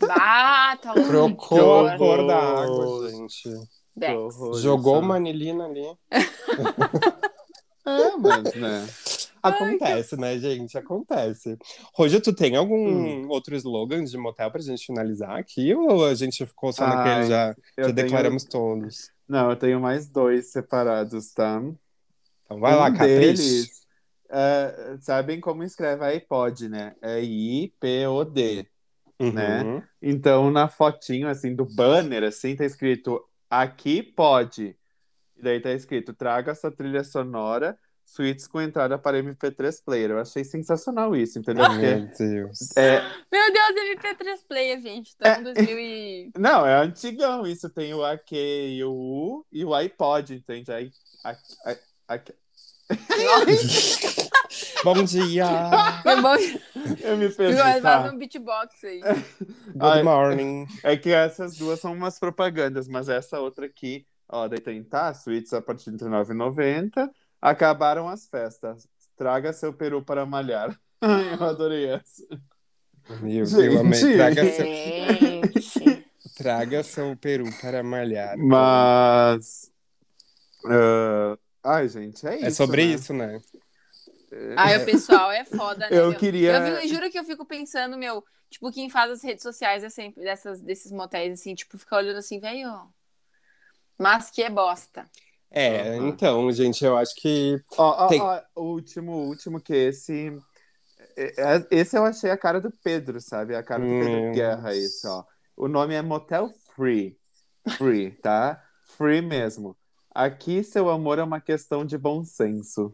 [0.10, 1.10] Ah, tá louco.
[1.10, 3.50] trocou a cor da água, gente.
[4.62, 5.06] Jogou isso.
[5.06, 5.86] uma anilina ali.
[7.86, 8.88] É, mas, né?
[9.42, 10.78] Acontece, né, gente?
[10.78, 11.58] Acontece.
[11.94, 13.28] Roja, tu tem algum Hum.
[13.30, 15.74] outro slogan de motel pra gente finalizar aqui?
[15.74, 19.10] Ou a gente ficou só naquele Ai, já, Eu já tenho- declaramos todos?
[19.28, 21.62] Não, eu tenho mais dois separados, tá?
[22.46, 23.20] Então vai lá, um Capricho.
[23.20, 23.70] deles,
[24.30, 26.96] é, sabem como escreve iPod, né?
[27.02, 28.68] É I-P-O-D.
[29.20, 29.32] Uhum.
[29.34, 29.84] né?
[30.02, 34.76] Então, na fotinho, assim, do banner, assim, tá escrito aqui pode.
[35.38, 40.12] E daí tá escrito traga sua trilha sonora, suítes com entrada para MP3 Player.
[40.12, 41.66] Eu achei sensacional isso, entendeu?
[41.66, 42.76] Porque Meu Deus.
[42.78, 43.02] é,
[43.32, 45.16] Meu Deus, MP3 Player, gente.
[45.22, 46.32] Em 2000 e...
[46.38, 47.70] não, é antigão isso.
[47.70, 50.72] Tem o AQ e o U e o iPod, entende?
[50.72, 50.92] Aí,
[51.24, 52.22] a, a, a-
[54.84, 55.46] Bom dia!
[56.02, 56.36] Foi bom.
[57.02, 57.58] eu me perdi.
[57.58, 58.12] Faz tá?
[58.12, 59.00] um beatbox aí.
[59.02, 60.04] Good Ai.
[60.04, 60.66] morning.
[60.84, 65.14] É que essas duas são umas propagandas, mas essa outra aqui, ó, daí tem, tá,
[65.14, 67.10] suítes a partir de R$ 39,90.
[67.42, 68.88] Acabaram as festas.
[69.16, 70.76] Traga seu peru para malhar.
[71.02, 72.26] Ai, eu adorei essa.
[73.22, 73.66] Meu Deus, Gente.
[73.66, 74.14] eu amei.
[74.16, 74.66] Traga seu,
[76.38, 78.38] traga seu peru para malhar.
[78.38, 79.72] Mas.
[80.66, 82.46] ah, ai, gente, é isso.
[82.46, 82.94] É sobre né?
[82.94, 83.42] isso, né?
[84.58, 85.98] Ai, o pessoal é foda, né?
[85.98, 86.20] Eu meu?
[86.20, 89.84] queria- Eu fico- juro que eu fico pensando, meu, tipo, quem faz as redes sociais
[89.84, 92.70] é sempre dessas, desses motéis, assim, tipo, fica olhando assim, velho.
[93.98, 95.10] Mas que é bosta.
[95.52, 96.08] É, Aham.
[96.10, 97.60] então, gente, eu acho que.
[97.76, 100.32] Ó, ó, Tem- ó, o último, o último que esse.
[101.18, 103.56] é- é- Esse eu achei a cara do Pedro, sabe?
[103.56, 105.24] A cara do Pedro Meu Guerra, esse, ó.
[105.58, 107.18] O nome é Motel Free.
[107.78, 108.64] Free, tá?
[108.96, 109.76] Free mesmo.
[110.14, 112.94] Aqui, seu amor é uma questão de bom senso.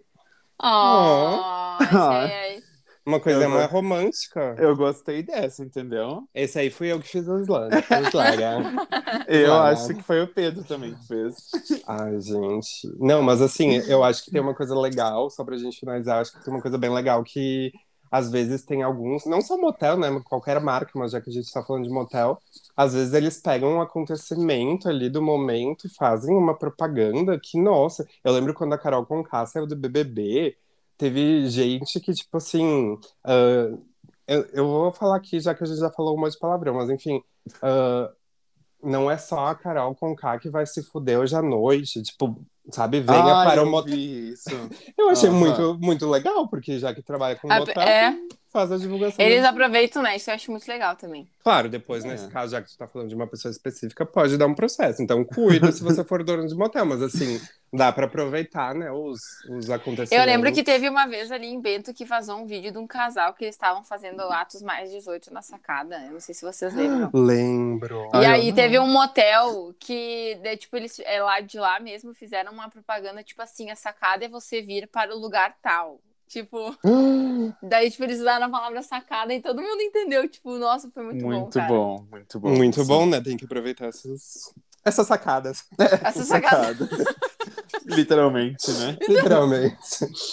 [0.62, 1.78] Oh,
[3.06, 4.56] Uma coisa Eu mais romântica.
[4.58, 6.28] Eu gostei dessa, entendeu?
[6.34, 7.78] Esse aí fui eu que fiz os lados.
[7.78, 8.58] Os laga.
[9.28, 11.36] Eu acho que foi o Pedro também que fez.
[11.88, 12.92] Ai, gente.
[13.00, 16.32] Não, mas assim, eu acho que tem uma coisa legal, só pra gente finalizar, acho
[16.34, 17.72] que tem uma coisa bem legal que
[18.16, 20.08] às vezes tem alguns, não só motel, né?
[20.24, 22.42] Qualquer marca, mas já que a gente tá falando de motel,
[22.76, 28.08] às vezes eles pegam um acontecimento ali do momento e fazem uma propaganda que, nossa,
[28.24, 30.56] eu lembro quando a Carol Conká saiu do BBB,
[30.98, 32.98] teve gente que, tipo assim.
[33.24, 33.78] ah,
[34.28, 36.76] eu, eu vou falar aqui, já que a gente já falou um monte de palavrão,
[36.76, 37.22] mas enfim.
[37.62, 38.12] ah,
[38.84, 43.00] não é só a Carol Conká que vai se fuder hoje à noite, tipo, sabe,
[43.02, 43.98] venha Ai, para o eu motel.
[43.98, 44.56] isso.
[44.98, 45.40] Eu achei Aham.
[45.40, 48.16] muito, muito legal, porque já que trabalha com Ah, motel, é.
[48.56, 49.24] Faz a divulgação.
[49.26, 50.16] Eles aproveitam, né?
[50.16, 51.28] Isso eu acho muito legal também.
[51.44, 52.08] Claro, depois, É.
[52.08, 55.02] nesse caso, já que tu tá falando de uma pessoa específica, pode dar um processo.
[55.02, 57.40] Então, cuida se você for dono de motel, mas assim,
[57.72, 60.12] dá pra aproveitar, né, os, os acontecimentos.
[60.18, 62.88] Eu lembro que teve uma vez ali em Bento que vazou um vídeo de um
[62.88, 65.98] casal que eles estavam fazendo atos mais 18 na sacada.
[66.06, 67.10] Eu não sei se vocês lembram.
[67.14, 68.10] Lembro.
[68.14, 72.14] E eu aí teve um motel que, de- tipo, eles é, lá de lá mesmo
[72.14, 76.00] fizeram uma propaganda, tipo assim, a sacada é você vir para o lugar tal.
[76.28, 76.76] Tipo,
[77.62, 80.28] daí, tipo, eles usaram a palavra sacada e todo mundo entendeu.
[80.28, 81.68] Tipo, nossa, foi muito, bom, Muito cara.
[81.68, 82.50] bom, muito bom.
[82.50, 83.22] Muito bom, né?
[83.22, 84.52] Tem que aproveitar essas,
[84.84, 85.66] essas sacadas,
[86.04, 86.76] Essa sacada.
[87.86, 88.98] Literalmente, né?
[89.08, 89.78] literalmente.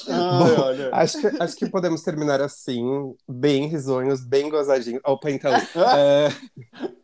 [0.09, 0.88] Ai, olha.
[0.93, 5.03] Acho que, acho que podemos terminar assim, bem risonhos, bem gozadinhos.
[5.05, 5.53] Opa, então.
[5.97, 6.28] é,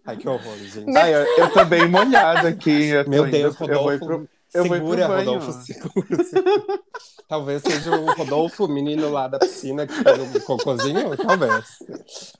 [0.06, 0.96] Ai, que horror, gente.
[0.96, 2.92] Ai, eu, eu tô bem molhado aqui.
[3.08, 5.06] Meu indo- Deus, eu vou pro- eu segura.
[5.06, 6.80] Rodolfo, segura, segura.
[7.28, 11.78] Talvez seja o Rodolfo, o menino lá da piscina que fez o cocôzinho, talvez.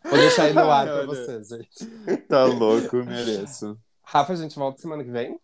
[0.03, 1.07] Vou deixar aí no ar Ai, pra olha.
[1.07, 1.87] vocês, gente.
[2.29, 3.79] Tá louco, mereço.
[4.03, 5.39] Rafa, a gente volta semana que vem?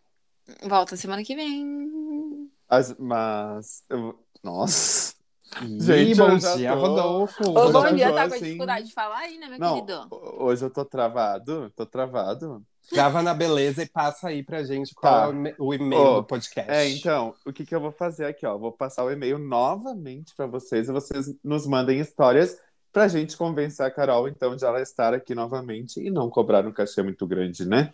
[0.63, 2.49] Volta semana que vem.
[2.67, 3.83] As- mas.
[3.89, 5.13] eu- Nossa.
[5.61, 7.49] Ih, Gente, bom eu já dia, tô- Rodolfo.
[7.49, 9.73] Ô, Hoje bom eu dia, tá com assim- dificuldade de falar aí, né, meu Não,
[9.75, 10.07] querido?
[10.39, 11.71] hoje eu tô travado.
[11.75, 12.63] Tô travado.
[12.91, 15.01] Grava na beleza e passa aí pra gente Tá.
[15.01, 16.71] qual é o o e-mail Ó, do podcast.
[16.71, 18.57] É, então, o que, que eu vou fazer aqui, ó?
[18.57, 22.57] Vou passar o e-mail novamente para vocês e vocês nos mandem histórias
[22.91, 26.71] pra gente convencer a Carol, então, de ela estar aqui novamente e não cobrar um
[26.71, 27.93] cachê muito grande, né?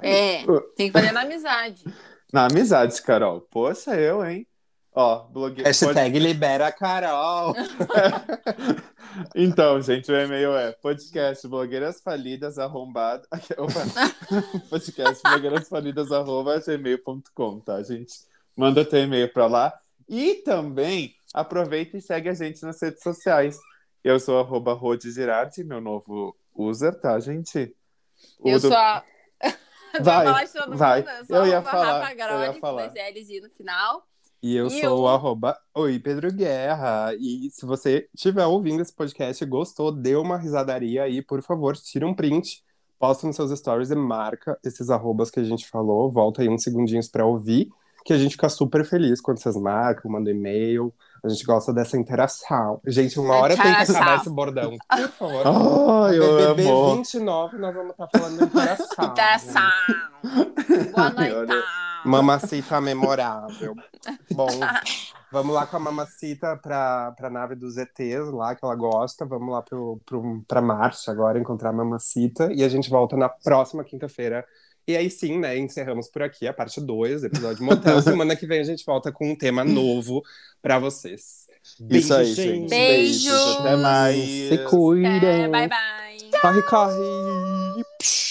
[0.00, 0.44] É,
[0.76, 1.84] tem que fazer na amizade.
[2.32, 3.40] Na amizade, Carol.
[3.40, 4.46] Poxa, eu, hein?
[4.98, 5.68] Ó, blogueiro.
[5.68, 7.54] Hashtag libera a Carol.
[9.34, 13.26] Então, gente, o e-mail é podcast blogueiras falidas arrombado.
[13.56, 13.80] Opa.
[14.68, 18.12] podcast blogueiras falidas arroba gmail.com, tá, gente?
[18.54, 19.72] Manda teu e-mail pra lá.
[20.06, 23.58] E também aproveita e segue a gente nas redes sociais.
[24.04, 27.74] Eu sou arroba Rode Girardi, meu novo user, tá, gente?
[28.38, 29.02] O Eu do- sou a.
[30.00, 30.46] Vai, vai.
[30.68, 31.08] mundo?
[31.08, 32.86] Eu, sou Eu ia falar, Rafa eu ia falar.
[32.88, 34.06] dois L's e no final.
[34.42, 37.12] E eu E sou o- o arroba Oi Pedro Guerra.
[37.18, 41.76] E se você estiver ouvindo esse podcast e gostou, dê uma risadaria aí, por favor,
[41.76, 42.62] tira um print,
[42.98, 46.10] posta nos seus stories e marca esses arrobas que a gente falou.
[46.12, 47.68] Volta aí uns segundinhos pra ouvir,
[48.04, 50.94] que a gente fica super feliz quando vocês marcam, mandam e-mail.
[51.24, 52.80] A gente gosta dessa interação.
[52.86, 54.76] Gente, uma hora tem que acabar esse bordão.
[54.88, 55.42] Por favor.
[56.06, 56.96] Ai, eu BBB amo.
[56.96, 59.04] 29, nós vamos estar falando de interação.
[59.06, 59.62] Interação.
[60.94, 61.85] Boa noite.
[62.04, 63.74] Mamacita memorável.
[64.32, 64.48] Bom,
[65.30, 69.24] vamos lá com a mamacita pra, pra nave dos ETs lá, que ela gosta.
[69.24, 72.52] Vamos lá pro, pro, pra Marte agora, encontrar a mamacita.
[72.52, 74.44] E a gente volta na próxima quinta-feira.
[74.88, 78.00] E aí sim, né, encerramos por aqui a parte 2 do episódio Motel.
[78.02, 80.22] Semana que vem a gente volta com um tema novo
[80.62, 81.46] pra vocês.
[81.90, 82.70] Isso aí, gente.
[82.70, 83.56] Beijos.
[83.58, 84.24] Até mais.
[84.24, 85.44] Se cuidem.
[85.44, 86.40] É, bye, bye.
[86.40, 88.25] Corre, corre.